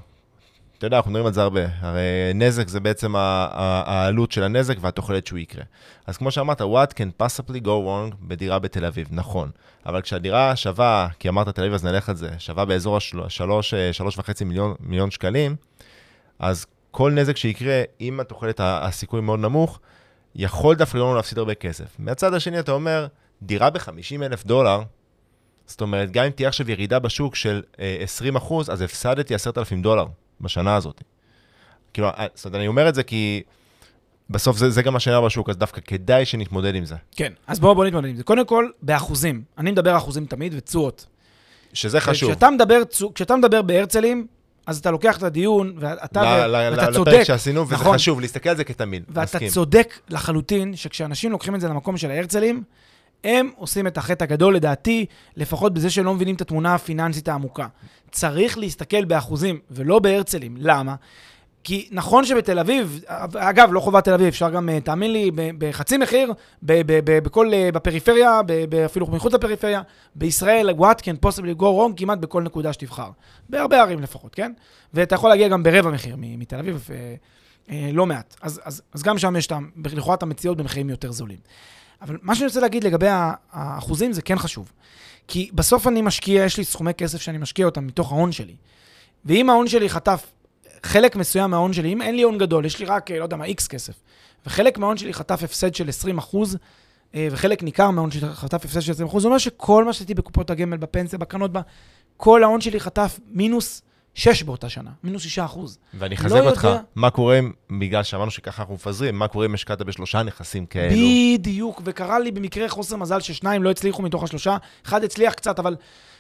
אתה 0.78 0.88
יודע, 0.88 0.98
אנחנו 0.98 1.12
מדברים 1.12 1.28
על 1.28 1.34
זה 1.34 1.42
הרבה. 1.42 1.66
הרי 1.80 2.02
נזק 2.36 2.68
זה 2.68 2.80
בעצם 2.80 3.14
העלות 3.16 4.32
של 4.32 4.44
הנזק 4.44 4.76
והתוחלת 4.82 5.28
שהוא 5.28 5.40
יקרה. 5.40 5.64
אז 6.08 6.18
כמו 6.18 6.32
שאמרת, 6.32 6.62
what 6.62 6.94
can 6.94 7.24
possibly 7.24 7.62
go 7.64 7.68
wrong 7.68 8.16
בדירה 8.22 8.60
בתל 8.60 8.86
אביב, 8.86 9.08
נכון. 9.12 9.52
אבל 9.86 10.02
כשהדירה 10.02 10.56
שווה, 10.56 11.08
כי 11.20 11.30
אמרת 11.30 11.50
תל 11.50 11.62
אביב 11.62 11.74
אז 11.74 11.86
נלך 11.86 12.10
על 12.10 12.16
זה, 12.16 12.30
שווה 12.38 12.66
באזור 12.66 12.98
השלוש, 13.26 13.74
אה, 13.74 13.94
שלוש 13.94 14.18
וחצי 14.18 14.44
מיליון, 14.44 14.76
מיליון 14.80 15.12
שקלים, 15.12 15.56
אז 16.40 16.66
כל 16.92 17.12
נזק 17.12 17.38
שיקרה, 17.38 17.82
אם 18.02 18.20
התוחלת, 18.20 18.60
הסיכוי 18.64 19.22
מאוד 19.22 19.40
נמוך, 19.40 19.80
יכול 20.36 20.76
דווקא 20.76 20.98
לנו 20.98 21.16
להפסיד 21.16 21.38
הרבה 21.38 21.54
כסף. 21.54 21.96
מהצד 22.00 22.34
השני 22.34 22.60
אתה 22.60 22.72
אומר, 22.72 23.08
דירה 23.42 23.70
ב-50 23.70 24.24
אלף 24.24 24.46
דולר, 24.46 24.82
זאת 25.68 25.82
אומרת, 25.82 26.12
גם 26.12 26.24
אם 26.26 26.30
תהיה 26.30 26.48
עכשיו 26.50 26.72
ירידה 26.72 27.00
בשוק 27.00 27.36
של 27.36 27.62
אה, 27.80 27.98
20 28.00 28.36
אחוז, 28.36 28.70
אז 28.70 28.82
הפסדתי 28.82 29.36
10,000 29.36 29.82
דולר 29.82 30.06
בשנה 30.42 30.76
הזאת. 30.76 31.02
כאילו, 31.94 32.08
אה, 32.08 32.28
זאת 32.36 32.46
אומרת, 32.46 32.60
אני 32.60 32.68
אומר 32.68 32.90
את 32.90 32.96
זה 32.96 33.04
כי 33.04 33.44
בסוף 34.30 34.58
זה, 34.58 34.70
זה 34.70 34.82
גם 34.82 34.94
מה 34.94 35.00
שנראה 35.00 35.22
בשוק, 35.22 35.50
אז 35.50 35.58
דווקא 35.58 35.82
כדאי 35.86 36.26
שנתמודד 36.26 36.76
עם 36.76 36.86
זה. 36.86 36.96
כן. 37.16 37.34
אז 37.48 37.60
בואו 37.60 37.76
בוא 37.76 37.86
נתמודד 37.86 38.10
עם 38.10 38.16
זה. 38.16 38.24
קודם 38.24 38.46
כל, 38.46 38.70
באחוזים. 38.82 39.44
אני 39.58 39.72
מדבר 39.72 39.98
אחוזים 39.98 40.26
תמיד 40.26 40.54
ותשואות. 40.58 41.06
שזה 41.74 42.00
חשוב. 42.00 42.30
כשאתה 42.32 42.50
מדבר, 42.50 42.82
כשאתה 43.16 43.36
מדבר 43.36 43.62
בהרצלים, 43.62 44.28
אז 44.66 44.78
אתה 44.78 44.92
לוקח 44.92 45.18
את 45.18 45.24
הדיון, 45.24 45.74
ואתה, 45.80 46.22
ל- 46.48 46.48
ל- 46.48 46.72
ואתה 46.72 46.90
ל- 46.90 46.94
צודק, 46.94 47.12
לפרק 47.12 47.24
שעשינו, 47.24 47.62
וזה 47.66 47.76
נכון. 47.76 47.94
חשוב, 47.96 48.22
להסתכל 48.22 48.50
על 48.50 48.58
זה 48.58 48.64
כתמיד. 48.64 49.04
ואתה 49.10 49.22
מסכים. 49.22 49.50
צודק 49.50 50.00
לחלוטין 50.10 50.76
שכשאנשים 50.76 51.32
לוקחים 51.32 51.56
את 51.56 51.62
זה 51.62 51.68
למקום 51.68 51.98
של 51.98 52.12
ההרצלים, 52.12 52.64
הם 53.26 53.50
עושים 53.56 53.88
את 53.88 53.98
החטא 53.98 54.24
הגדול, 54.24 54.56
לדעתי, 54.56 55.06
לפחות 55.36 55.74
בזה 55.74 55.90
שהם 55.90 56.06
לא 56.06 56.14
מבינים 56.14 56.36
את 56.36 56.42
התמונה 56.42 56.76
הפיננסית 56.76 57.28
העמוקה. 57.28 57.68
צריך 58.12 58.58
להסתכל 58.58 59.06
באחוזים 59.06 59.60
ולא 59.72 60.00
בהרצלים. 60.00 60.56
למה? 60.60 60.96
כי 61.64 61.88
נכון 61.92 62.26
שבתל 62.26 62.60
אביב, 62.60 63.04
אגב, 63.38 63.70
לא 63.72 63.80
חובת 63.80 64.04
תל 64.04 64.14
אביב, 64.14 64.28
אפשר 64.28 64.50
גם, 64.50 64.70
אה, 64.70 64.82
תאמין 64.82 65.14
לי, 65.14 65.32
בחצי 65.58 65.98
מחיר, 65.98 66.34
בכל, 66.64 67.54
אה, 67.54 67.70
בפריפריה, 67.74 68.42
אפילו 68.86 69.08
מחוץ 69.08 69.34
לפריפריה, 69.34 69.82
בישראל, 70.16 70.70
what 70.70 71.02
can 71.02 71.26
possibly 71.26 71.60
go 71.60 71.64
wrong, 71.64 71.98
כמעט 71.98 72.20
בכל 72.20 72.44
נקודה 72.44 72.74
שתבחר. 72.74 73.10
בהרבה 73.50 73.82
ערים 73.82 74.00
לפחות, 74.00 74.36
כן? 74.36 74.52
ואתה 74.94 75.16
יכול 75.16 75.30
להגיע 75.30 75.48
גם 75.48 75.64
ברבע 75.64 75.92
מחיר 75.92 76.16
מתל 76.20 76.60
אביב, 76.60 76.88
אה, 77.70 77.90
לא 77.94 78.06
מעט. 78.06 78.36
אז, 78.42 78.62
אז, 78.64 78.82
אז 78.94 79.04
גם 79.04 79.18
שם 79.18 79.36
יש, 79.36 79.48
לכאורה 79.86 80.16
את 80.16 80.24
המציאות 80.24 80.58
במחירים 80.58 80.90
יותר 80.90 81.12
זולים. 81.12 81.40
אבל 82.02 82.18
מה 82.22 82.36
שאני 82.36 82.48
רוצה 82.48 82.60
להגיד 82.60 82.84
לגבי 82.84 83.08
האחוזים, 83.52 84.14
זה 84.14 84.22
כן 84.22 84.38
חשוב. 84.38 84.72
כי 85.28 85.50
בסוף 85.54 85.88
אני 85.88 86.02
משקיע, 86.02 86.46
יש 86.46 86.58
לי 86.58 86.64
סכומי 86.64 86.94
כסף 86.94 87.22
שאני 87.22 87.38
משקיע 87.38 87.66
אותם 87.66 87.88
מתוך 87.88 88.12
ההון 88.12 88.32
שלי. 88.32 88.56
ואם 89.26 89.50
ההון 89.50 89.68
שלי 89.68 89.90
חטף 89.90 90.26
חלק 90.84 91.16
מסוים 91.16 91.52
מההון 91.52 91.74
שלי, 91.74 91.94
אם 91.94 92.02
אין 92.02 92.16
לי 92.16 92.22
הון 92.22 92.38
גדול, 92.38 92.66
יש 92.66 92.80
לי 92.80 92.86
רק, 92.86 93.12
אה, 93.12 93.20
לא 93.20 93.24
יודע 93.24 93.38
מה, 93.38 93.46
איקס 93.46 93.68
כסף, 93.68 93.94
וחלק 94.46 94.78
מההון 94.78 94.98
שלי 94.98 95.14
חטף 95.14 95.44
הפסד 95.44 95.76
של 95.76 95.90
20 95.90 96.18
אחוז, 96.18 96.58
אה, 97.16 97.28
וחלק 97.32 97.64
ניכר 97.64 97.92
מההון 97.92 98.12
שלי 98.12 98.30
חטף 98.34 98.66
הפסד 98.66 98.82
של 98.82 98.92
20 98.92 99.08
אחוז, 99.08 99.22
זה 99.22 99.28
אומר 99.28 99.38
שכל 99.38 99.86
מה 99.86 99.94
שעשיתי 99.94 100.14
בקופות 100.14 100.50
הגמל, 100.50 100.78
בפנסיה, 100.78 101.20
בקרנות, 101.20 101.52
כל 102.18 102.44
ההון 102.44 102.62
שלי 102.62 102.80
חטף 102.80 103.20
מינוס 103.28 103.82
6 104.16 104.44
באותה 104.44 104.70
שנה, 104.70 104.90
מינוס 105.04 105.22
6 105.24 105.40
אחוז. 105.40 105.78
ואני 105.94 106.16
לא 106.16 106.22
אחזק 106.22 106.40
אותך, 106.42 106.64
יודע. 106.64 106.80
מה 106.96 107.10
קורה, 107.10 107.40
אם- 107.40 107.52
בגלל 107.80 108.04
שאמרנו 108.04 108.32
שככה 108.32 108.62
אנחנו 108.62 108.76
מפזרים, 108.76 109.20
מה 109.20 109.28
קורה 109.28 109.46
אם 109.46 109.54
השקעת 109.54 109.82
בשלושה 109.82 110.24
נכסים 110.24 110.66
כאלו? 110.66 110.96
בדיוק, 111.40 111.82
וקרה 111.86 112.20
לי 112.20 112.32
במקרה 112.32 112.70
חוסר 112.70 112.96
מזל 112.96 113.20
ששניים 113.20 113.64
לא 113.64 113.72
הצליחו 113.72 114.02
מתוך 114.02 114.24
השלושה, 114.24 114.58
אחד 114.86 115.04
הצליח 115.04 115.34
קצת, 115.34 115.60
אבל 115.60 115.76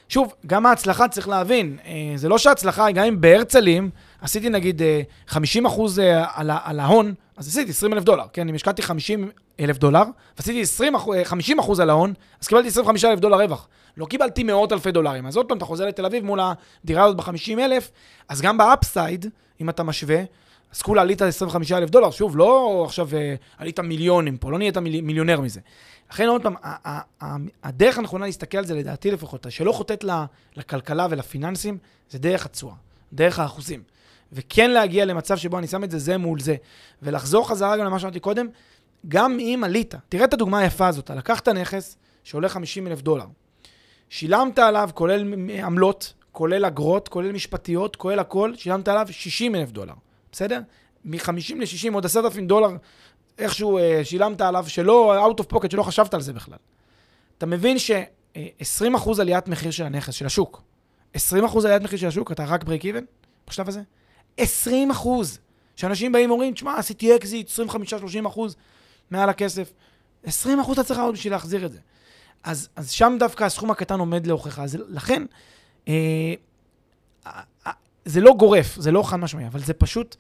שוב, 0.09 0.33
גם 0.47 0.65
ההצלחה 0.65 1.07
צריך 1.07 1.27
להבין, 1.29 1.77
אה, 1.85 1.91
זה 2.15 2.29
לא 2.29 2.37
שההצלחה, 2.37 2.91
גם 2.91 3.05
אם 3.05 3.21
בהרצלים 3.21 3.89
עשיתי 4.21 4.49
נגיד 4.49 4.81
אה, 4.81 5.01
50 5.27 5.65
אחוז 5.65 5.99
אה, 5.99 6.25
על, 6.33 6.51
על 6.63 6.79
ההון, 6.79 7.13
אז 7.37 7.47
עשיתי 7.47 7.71
20 7.71 7.93
אלף 7.93 8.03
דולר, 8.03 8.23
כן? 8.33 8.49
אם 8.49 8.55
השקעתי 8.55 8.81
50 8.81 9.29
אלף 9.59 9.77
דולר, 9.77 10.03
ועשיתי 10.37 10.61
20, 10.61 10.95
אחוז- 10.95 11.15
אה, 11.17 11.25
50 11.25 11.59
אחוז 11.59 11.79
על 11.79 11.89
ההון, 11.89 12.13
אז 12.41 12.47
קיבלתי 12.47 12.67
25 12.67 13.05
אלף 13.05 13.19
דולר 13.19 13.41
רווח. 13.41 13.67
לא 13.97 14.05
קיבלתי 14.05 14.43
מאות 14.43 14.71
אלפי 14.71 14.91
דולרים. 14.91 15.25
אז 15.25 15.37
עוד 15.37 15.45
פעם, 15.45 15.57
אתה 15.57 15.65
חוזר 15.65 15.85
לתל 15.85 16.05
אביב 16.05 16.25
מול 16.25 16.39
הדירה 16.83 17.03
הזאת 17.03 17.17
ב-50 17.17 17.59
אלף, 17.59 17.91
אז 18.29 18.41
גם 18.41 18.57
ב 18.57 18.66
upside, 18.66 19.25
אם 19.61 19.69
אתה 19.69 19.83
משווה, 19.83 20.23
אז 20.71 20.81
כולה 20.81 21.01
עלית 21.01 21.21
25 21.21 21.71
אלף 21.71 21.89
דולר, 21.89 22.11
שוב, 22.11 22.37
לא 22.37 22.83
עכשיו 22.85 23.09
אה, 23.13 23.35
עלית 23.57 23.79
מיליונים 23.79 24.37
פה, 24.37 24.51
לא 24.51 24.57
נהיית 24.57 24.77
מיל, 24.77 25.01
מיליונר 25.01 25.41
מזה. 25.41 25.59
לכן 26.11 26.27
עוד 26.27 26.41
פעם, 26.43 26.55
הדרך 27.63 27.97
הנכונה 27.97 28.25
להסתכל 28.25 28.57
על 28.57 28.65
זה, 28.65 28.75
לדעתי 28.75 29.11
לפחות, 29.11 29.45
שלא 29.49 29.71
חוטאת 29.71 30.05
לכלכלה 30.55 31.07
ולפיננסים, 31.09 31.77
זה 32.09 32.19
דרך 32.19 32.45
התשואה, 32.45 32.75
דרך 33.13 33.39
האחוזים. 33.39 33.83
וכן 34.33 34.71
להגיע 34.71 35.05
למצב 35.05 35.37
שבו 35.37 35.57
אני 35.57 35.67
שם 35.67 35.83
את 35.83 35.91
זה 35.91 35.99
זה 35.99 36.17
מול 36.17 36.39
זה, 36.39 36.55
ולחזור 37.01 37.49
חזרה 37.49 37.77
גם 37.77 37.85
למה 37.85 37.99
שאמרתי 37.99 38.19
קודם, 38.19 38.47
גם 39.07 39.39
אם 39.39 39.61
עלית, 39.65 39.95
תראה 40.09 40.25
את 40.25 40.33
הדוגמה 40.33 40.59
היפה 40.59 40.87
הזאת, 40.87 41.09
לקחת 41.09 41.47
נכס 41.47 41.97
שעולה 42.23 42.49
50 42.49 42.87
אלף 42.87 43.01
דולר, 43.01 43.25
שילמת 44.09 44.59
עליו, 44.59 44.89
כולל 44.93 45.33
עמלות, 45.63 46.13
כולל 46.31 46.65
אגרות, 46.65 47.07
כולל 47.07 47.31
משפטיות, 47.31 47.95
כולל 47.95 48.19
הכל, 48.19 48.55
שילמת 48.55 48.87
עליו 48.87 49.07
60 49.11 49.55
אלף 49.55 49.71
דולר, 49.71 49.93
בסדר? 50.31 50.59
מ-50 51.05 51.55
ל-60, 51.55 51.93
עוד 51.93 52.05
10,000 52.05 52.47
דולר 52.47 52.69
איכשהו 53.37 53.77
אה, 53.77 54.01
שילמת 54.03 54.41
עליו, 54.41 54.65
שלא, 54.67 55.27
out 55.27 55.41
of 55.41 55.55
pocket, 55.55 55.71
שלא 55.71 55.83
חשבת 55.83 56.13
על 56.13 56.21
זה 56.21 56.33
בכלל. 56.33 56.57
אתה 57.37 57.45
מבין 57.45 57.79
ש-20% 57.79 59.21
עליית 59.21 59.47
מחיר 59.47 59.71
של 59.71 59.83
הנכס, 59.83 60.13
של 60.13 60.25
השוק, 60.25 60.61
20% 61.15 61.19
עליית 61.65 61.83
מחיר 61.83 61.99
של 61.99 62.07
השוק, 62.07 62.31
אתה 62.31 62.45
רק 62.45 62.63
break 62.63 62.81
even 62.81 63.03
בשלב 63.47 63.67
הזה? 63.67 63.81
20 64.37 64.91
אחוז. 64.91 65.39
שאנשים 65.75 66.11
באים 66.11 66.29
ואומרים, 66.29 66.53
תשמע, 66.53 66.77
עשיתי 66.77 67.15
אקזיט, 67.15 67.49
25-30 68.23 68.27
אחוז 68.27 68.55
מעל 69.11 69.29
הכסף. 69.29 69.73
20 70.23 70.59
אחוז 70.59 70.79
אתה 70.79 70.87
צריך 70.87 70.99
עוד 70.99 71.13
בשביל 71.13 71.33
להחזיר 71.33 71.65
את 71.65 71.71
זה. 71.71 71.79
אז, 72.45 72.69
אז 72.75 72.91
שם 72.91 73.15
דווקא 73.19 73.43
הסכום 73.43 73.71
הקטן 73.71 73.99
עומד 73.99 74.27
להוכחה. 74.27 74.63
אז 74.63 74.77
לכן, 74.87 75.23
אה, 75.87 75.93
אה, 77.27 77.41
אה, 77.67 77.71
זה 78.05 78.21
לא 78.21 78.33
גורף, 78.39 78.75
זה 78.75 78.91
לא 78.91 79.03
חד 79.03 79.17
משמעי, 79.17 79.47
אבל 79.47 79.59
זה 79.59 79.73
פשוט 79.73 80.15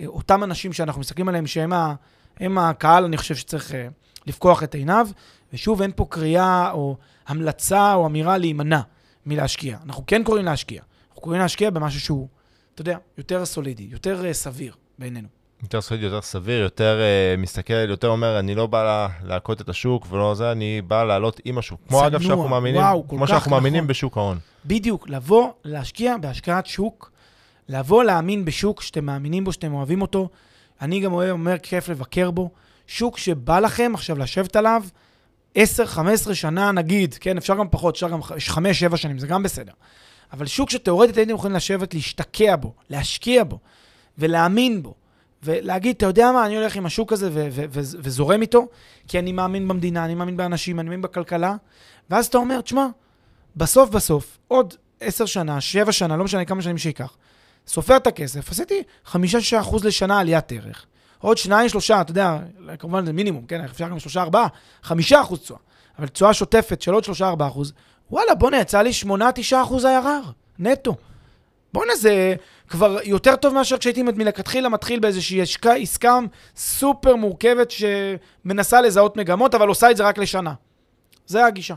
אה, 0.00 0.06
אותם 0.06 0.44
אנשים 0.44 0.72
שאנחנו 0.72 1.00
מסתכלים 1.00 1.28
עליהם, 1.28 1.46
שהם 1.46 1.72
ה, 1.72 1.94
הם 2.40 2.58
הקהל, 2.58 3.04
אני 3.04 3.16
חושב 3.16 3.34
שצריך 3.34 3.74
אה, 3.74 3.88
לפקוח 4.26 4.62
את 4.62 4.74
עיניו. 4.74 5.08
ושוב, 5.52 5.82
אין 5.82 5.90
פה 5.96 6.06
קריאה 6.10 6.70
או 6.70 6.96
המלצה 7.26 7.94
או 7.94 8.06
אמירה 8.06 8.38
להימנע 8.38 8.80
מלהשקיע. 9.26 9.78
אנחנו 9.84 10.04
כן 10.06 10.24
קוראים 10.24 10.44
להשקיע. 10.44 10.82
אנחנו 11.08 11.22
קוראים 11.22 11.40
להשקיע 11.40 11.70
במשהו 11.70 12.00
שהוא, 12.00 12.28
אתה 12.74 12.80
יודע, 12.80 12.98
יותר 13.18 13.44
סולידי, 13.44 13.88
יותר 13.90 14.26
אה, 14.26 14.32
סביר 14.32 14.74
בעינינו. 14.98 15.28
יותר 15.62 15.80
סולידי, 15.80 16.06
יותר 16.06 16.20
סביר, 16.20 16.62
יותר 16.62 17.00
uh, 17.36 17.40
מסתכל, 17.40 17.88
יותר 17.88 18.08
אומר, 18.08 18.38
אני 18.38 18.54
לא 18.54 18.66
בא 18.66 18.84
לה- 18.84 19.08
להכות 19.24 19.60
את 19.60 19.68
השוק 19.68 20.06
ולא 20.10 20.34
זה, 20.34 20.52
אני 20.52 20.82
בא 20.82 21.04
לעלות 21.04 21.40
עם 21.44 21.58
השוק. 21.58 21.80
כמו 21.88 22.06
אגב 22.06 22.20
שאנחנו 22.20 22.48
מאמינים, 22.48 22.80
וואו, 22.80 23.08
כמו 23.08 23.26
שאנחנו 23.26 23.50
מאמינים 23.50 23.78
נכון. 23.78 23.88
בשוק 23.88 24.16
ההון. 24.16 24.38
בדיוק, 24.66 25.08
לבוא, 25.08 25.48
להשקיע 25.64 26.16
בהשקעת 26.20 26.66
שוק, 26.66 27.10
לבוא 27.68 28.04
להאמין 28.04 28.44
בשוק 28.44 28.82
שאתם 28.82 29.04
מאמינים 29.04 29.44
בו, 29.44 29.52
שאתם 29.52 29.74
אוהבים 29.74 30.02
אותו. 30.02 30.28
אני 30.82 31.00
גם 31.00 31.12
אוהב, 31.12 31.30
אומר, 31.30 31.58
כיף 31.62 31.88
לבקר 31.88 32.30
בו. 32.30 32.50
שוק 32.86 33.18
שבא 33.18 33.60
לכם 33.60 33.92
עכשיו 33.94 34.18
לשבת 34.18 34.56
עליו 34.56 34.82
10-15 35.56 35.58
שנה 36.34 36.72
נגיד, 36.72 37.14
כן, 37.20 37.36
אפשר 37.36 37.54
גם 37.54 37.68
פחות, 37.70 37.94
אפשר 37.94 38.08
גם 38.08 38.20
5-7 38.92 38.96
שנים, 38.96 39.18
זה 39.18 39.26
גם 39.26 39.42
בסדר. 39.42 39.72
אבל 40.32 40.46
שוק 40.46 40.70
שתאורטית 40.70 41.16
הייתם 41.16 41.34
יכולים 41.34 41.56
לשבת, 41.56 41.94
להשתקע 41.94 42.56
בו, 42.56 42.72
להשקיע 42.90 43.44
בו, 43.44 43.58
ולהאמין 44.18 44.82
בו, 44.82 44.94
ולהגיד, 45.42 45.96
אתה 45.96 46.06
יודע 46.06 46.32
מה, 46.32 46.46
אני 46.46 46.56
הולך 46.56 46.76
עם 46.76 46.86
השוק 46.86 47.12
הזה 47.12 47.28
ו- 47.32 47.48
ו- 47.52 47.64
ו- 47.70 47.96
וזורם 47.98 48.42
איתו, 48.42 48.66
כי 49.08 49.18
אני 49.18 49.32
מאמין 49.32 49.68
במדינה, 49.68 50.04
אני 50.04 50.14
מאמין 50.14 50.36
באנשים, 50.36 50.80
אני 50.80 50.88
מאמין 50.88 51.02
בכלכלה, 51.02 51.54
ואז 52.10 52.26
אתה 52.26 52.38
אומר, 52.38 52.60
תשמע, 52.60 52.86
בסוף 53.56 53.90
בסוף, 53.90 54.38
עוד 54.48 54.74
10 55.00 55.26
שנה, 55.26 55.60
7 55.60 55.92
שנה, 55.92 56.16
לא 56.16 56.24
משנה 56.24 56.44
כמה 56.44 56.62
שנים 56.62 56.78
שייקח, 56.78 57.16
סופר 57.66 57.96
את 57.96 58.06
הכסף, 58.06 58.50
עשיתי 58.50 58.82
5-6% 59.06 59.16
לשנה 59.84 60.20
עליית 60.20 60.52
ערך. 60.52 60.86
עוד 61.18 61.36
2-3, 61.36 61.50
אתה 62.00 62.10
יודע, 62.10 62.38
כמובן 62.78 63.06
זה 63.06 63.12
מינימום, 63.12 63.46
כן, 63.46 63.64
אפשר 63.64 63.88
גם 63.88 63.96
3-4, 63.96 64.36
5% 64.84 64.92
תשואה. 65.36 65.60
אבל 65.98 66.08
תשואה 66.08 66.34
שוטפת 66.34 66.82
של 66.82 66.92
עוד 66.92 67.04
3-4 67.04 67.08
אחוז, 67.48 67.72
וואלה, 68.10 68.34
בוא'נה, 68.34 68.60
יצא 68.60 68.82
לי 68.82 68.90
8-9 69.04 69.08
אחוז 69.62 69.84
IRR, 69.84 70.30
נטו. 70.58 70.96
בוא'נה, 71.72 71.96
זה 71.96 72.34
כבר 72.68 72.98
יותר 73.04 73.36
טוב 73.36 73.54
מאשר 73.54 73.78
כשהייתי 73.78 74.02
מלכתחילה 74.02 74.68
מתחיל 74.68 75.00
באיזושהי 75.00 75.42
עסקה, 75.42 75.74
עסקה 75.74 76.18
סופר 76.56 77.16
מורכבת 77.16 77.70
שמנסה 77.70 78.80
לזהות 78.80 79.16
מגמות, 79.16 79.54
אבל 79.54 79.68
עושה 79.68 79.90
את 79.90 79.96
זה 79.96 80.04
רק 80.04 80.18
לשנה. 80.18 80.54
זה 81.26 81.44
הגישה. 81.44 81.74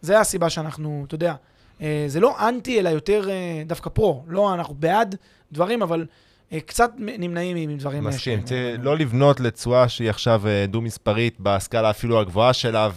זה 0.00 0.20
הסיבה 0.20 0.50
שאנחנו, 0.50 1.04
אתה 1.06 1.14
יודע, 1.14 1.34
אה, 1.82 2.04
זה 2.08 2.20
לא 2.20 2.48
אנטי, 2.48 2.80
אלא 2.80 2.88
יותר 2.88 3.30
אה, 3.30 3.62
דווקא 3.66 3.90
פרו. 3.90 4.24
לא, 4.28 4.54
אנחנו 4.54 4.74
בעד 4.74 5.16
דברים, 5.52 5.82
אבל 5.82 6.06
אה, 6.52 6.60
קצת 6.60 6.90
נמנעים 6.96 7.68
מדברים... 7.68 8.06
אה, 8.06 8.10
מסכים. 8.10 8.42
צריך 8.42 8.78
לא 8.82 8.96
לבנות 8.96 9.40
לתשואה 9.40 9.88
שהיא 9.88 10.10
עכשיו 10.10 10.42
דו-מספרית 10.68 11.36
בסקאלה 11.40 11.90
אפילו 11.90 12.20
הגבוהה 12.20 12.52
שלה, 12.52 12.90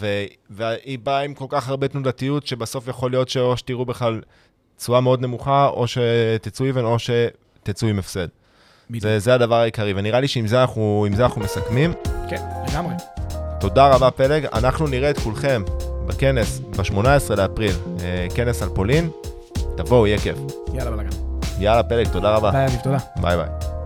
והיא 0.50 1.00
באה 1.00 1.20
עם 1.20 1.34
כל 1.34 1.46
כך 1.50 1.70
הרבה 1.70 1.88
תנודתיות, 1.88 2.48
שבסוף 2.48 2.88
יכול 2.88 3.12
להיות 3.12 3.30
שאו 3.30 3.58
שתראו 3.58 3.86
בכלל 3.86 4.22
תשואה 4.80 5.02
מאוד 5.02 5.22
נמוכה, 5.22 5.68
או 5.68 5.86
שתצאו 5.88 6.66
איבן, 6.66 6.84
או 6.84 6.98
שתצאו 7.00 7.88
עם 7.88 8.00
הפסד. 8.00 8.28
זה, 9.00 9.20
זה 9.20 9.34
הדבר 9.34 9.56
העיקרי, 9.56 9.94
ונראה 9.96 10.20
לי 10.20 10.28
שעם 10.28 10.48
זה 10.48 10.62
אנחנו, 10.62 11.08
זה 11.16 11.24
אנחנו 11.24 11.42
מסכמים. 11.42 11.94
כן, 12.30 12.42
לגמרי. 12.70 12.94
תודה 13.60 13.88
רבה, 13.88 14.12
פלג. 14.12 14.46
אנחנו 14.54 14.88
נראה 14.88 15.10
את 15.10 15.20
כולכם 15.20 15.64
בכנס 16.08 16.60
ב-18 16.60 17.36
לאפריל, 17.38 17.76
אה, 18.04 18.28
כנס 18.36 18.62
על 18.62 18.70
פולין. 18.70 19.10
תבואו, 19.78 20.08
יהיה 20.08 20.18
כיף. 20.18 20.38
יאללה, 20.74 20.92
בלאגן. 20.92 21.10
יאללה, 21.60 21.84
פלג, 21.84 22.08
תודה 22.08 22.36
רבה. 22.36 22.52
ביי, 22.52 22.66
אביב, 22.66 22.80
תודה. 22.84 22.98
ביי 23.22 23.38
ביי. 23.38 23.79